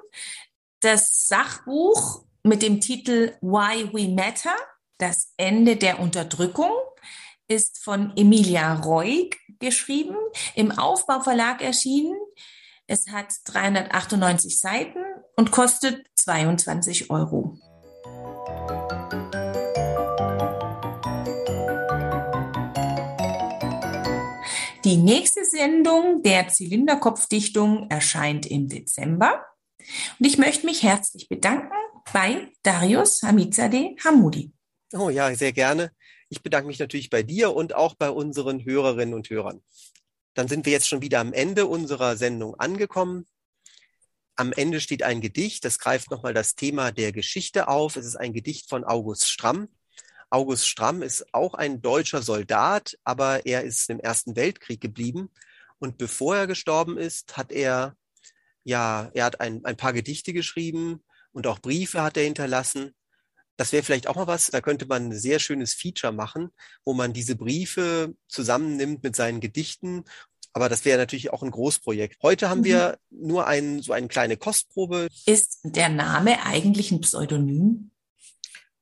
Das 0.81 1.29
Sachbuch 1.29 2.25
mit 2.43 2.63
dem 2.63 2.81
Titel 2.81 3.33
Why 3.41 3.91
We 3.93 4.09
Matter, 4.09 4.55
das 4.99 5.33
Ende 5.37 5.77
der 5.77 6.01
Unterdrückung, 6.01 6.71
ist 7.49 7.83
von 7.83 8.13
Emilia 8.17 8.75
Reug 8.75 9.37
geschrieben, 9.59 10.17
im 10.55 10.73
Aufbauverlag 10.73 11.63
erschienen. 11.63 12.17
Es 12.87 13.09
hat 13.11 13.33
398 13.45 14.59
Seiten 14.59 15.05
und 15.37 15.51
kostet 15.51 16.07
22 16.15 17.11
Euro. 17.11 17.59
Die 24.85 24.99
nächste 24.99 25.45
Sendung 25.47 26.23
der 26.23 26.49
Zylinderkopfdichtung 26.49 27.89
erscheint 27.89 28.45
im 28.45 28.69
Dezember. 28.69 29.43
Und 30.19 30.27
ich 30.27 30.37
möchte 30.37 30.67
mich 30.67 30.83
herzlich 30.83 31.29
bedanken 31.29 31.73
bei 32.13 32.53
Darius 32.63 33.23
Hamizadeh 33.23 33.97
Hamudi. 34.05 34.53
Oh 34.93 35.09
ja, 35.09 35.35
sehr 35.35 35.53
gerne. 35.53 35.91
Ich 36.35 36.43
bedanke 36.43 36.67
mich 36.67 36.81
natürlich 36.81 37.11
bei 37.11 37.23
dir 37.23 37.55
und 37.55 37.77
auch 37.77 37.95
bei 37.95 38.11
unseren 38.11 38.65
Hörerinnen 38.65 39.15
und 39.15 39.31
Hörern. 39.31 39.63
Dann 40.35 40.49
sind 40.49 40.67
wir 40.67 40.73
jetzt 40.73 40.89
schon 40.89 41.01
wieder 41.01 41.21
am 41.21 41.33
Ende 41.33 41.67
unserer 41.67 42.17
Sendung 42.17 42.57
angekommen. 42.57 43.29
Am 44.35 44.53
Ende 44.53 44.81
steht 44.81 45.05
ein 45.05 45.21
Gedicht, 45.21 45.65
das 45.65 45.79
greift 45.79 46.11
nochmal 46.11 46.35
das 46.35 46.57
Thema 46.57 46.91
der 46.91 47.13
Geschichte 47.13 47.69
auf. 47.69 47.95
Es 47.95 48.05
ist 48.05 48.17
ein 48.17 48.33
Gedicht 48.33 48.69
von 48.69 48.83
August 48.83 49.31
Stramm. 49.31 49.69
August 50.29 50.67
Stramm 50.67 51.03
ist 51.03 51.33
auch 51.33 51.55
ein 51.55 51.83
deutscher 51.83 52.21
Soldat, 52.21 52.99
aber 53.05 53.47
er 53.47 53.63
ist 53.63 53.89
im 53.89 54.01
Ersten 54.01 54.35
Weltkrieg 54.35 54.81
geblieben. 54.81 55.31
Und 55.79 55.99
bevor 55.99 56.35
er 56.37 56.49
gestorben 56.49 56.99
ist, 56.99 57.37
hat 57.37 57.53
er 57.53 57.97
ja, 58.65 59.09
er 59.15 59.27
hat 59.27 59.41
ein, 59.41 59.65
ein 59.65 59.77
paar 59.77 59.93
Gedichte 59.93 60.33
geschrieben 60.33 61.05
und 61.31 61.47
auch 61.47 61.61
Briefe 61.61 62.03
hat 62.03 62.17
er 62.17 62.25
hinterlassen. 62.25 62.93
Das 63.57 63.73
wäre 63.73 63.83
vielleicht 63.83 64.09
auch 64.09 64.17
mal 64.17 64.27
was, 64.27 64.49
da 64.51 64.61
könnte 64.61 64.87
man 64.87 65.09
ein 65.09 65.13
sehr 65.13 65.39
schönes 65.39 65.75
Feature 65.75 66.13
machen, 66.13 66.51
wo 66.85 66.93
man 66.93 67.13
diese 67.13 67.37
Briefe 67.37 68.15
zusammennimmt 68.29 69.03
mit 69.03 69.15
seinen 69.15 69.41
Gedichten. 69.41 70.05
Aber 70.53 70.69
das 70.69 70.85
wäre 70.85 70.99
natürlich 70.99 71.33
auch 71.33 71.43
ein 71.43 71.51
Großprojekt. 71.51 72.23
Heute 72.23 72.49
haben 72.49 72.61
mhm. 72.61 72.65
wir 72.65 72.99
nur 73.11 73.47
ein, 73.47 73.83
so 73.83 73.93
eine 73.93 74.09
kleine 74.09 74.37
Kostprobe. 74.37 75.09
Ist 75.27 75.61
der 75.65 75.89
Name 75.89 76.45
eigentlich 76.45 76.91
ein 76.93 77.01
Pseudonym? 77.01 77.91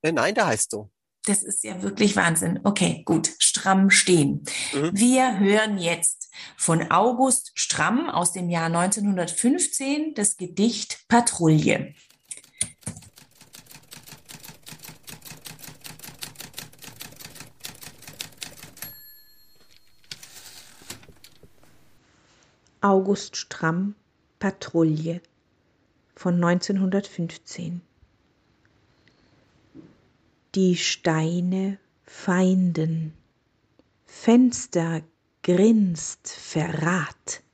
Äh, 0.02 0.12
nein, 0.12 0.34
der 0.34 0.46
heißt 0.46 0.70
so. 0.70 0.90
Das 1.24 1.44
ist 1.44 1.62
ja 1.62 1.80
wirklich 1.82 2.16
Wahnsinn. 2.16 2.60
Okay, 2.64 3.02
gut. 3.04 3.30
Stramm 3.38 3.90
stehen. 3.90 4.44
Mhm. 4.74 4.90
Wir 4.92 5.38
hören 5.38 5.78
jetzt 5.78 6.30
von 6.56 6.90
August 6.90 7.52
Stramm 7.54 8.10
aus 8.10 8.32
dem 8.32 8.50
Jahr 8.50 8.66
1915 8.66 10.14
das 10.14 10.36
Gedicht 10.36 11.04
Patrouille. 11.08 11.94
August 22.84 23.36
Stramm 23.36 23.94
Patrouille 24.40 25.20
von 26.16 26.42
1915 26.42 27.80
Die 30.56 30.76
Steine 30.76 31.78
feinden, 32.02 33.12
Fenster 34.04 35.02
grinst 35.44 36.26
Verrat, 36.26 37.44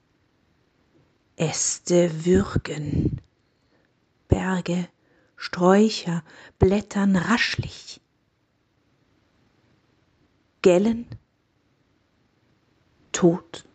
Äste 1.37 2.25
würgen, 2.25 3.21
Berge, 4.29 4.88
Sträucher 5.37 6.25
blättern 6.59 7.17
raschlich, 7.17 8.01
Gellen, 10.62 11.07
Tod 13.12 13.67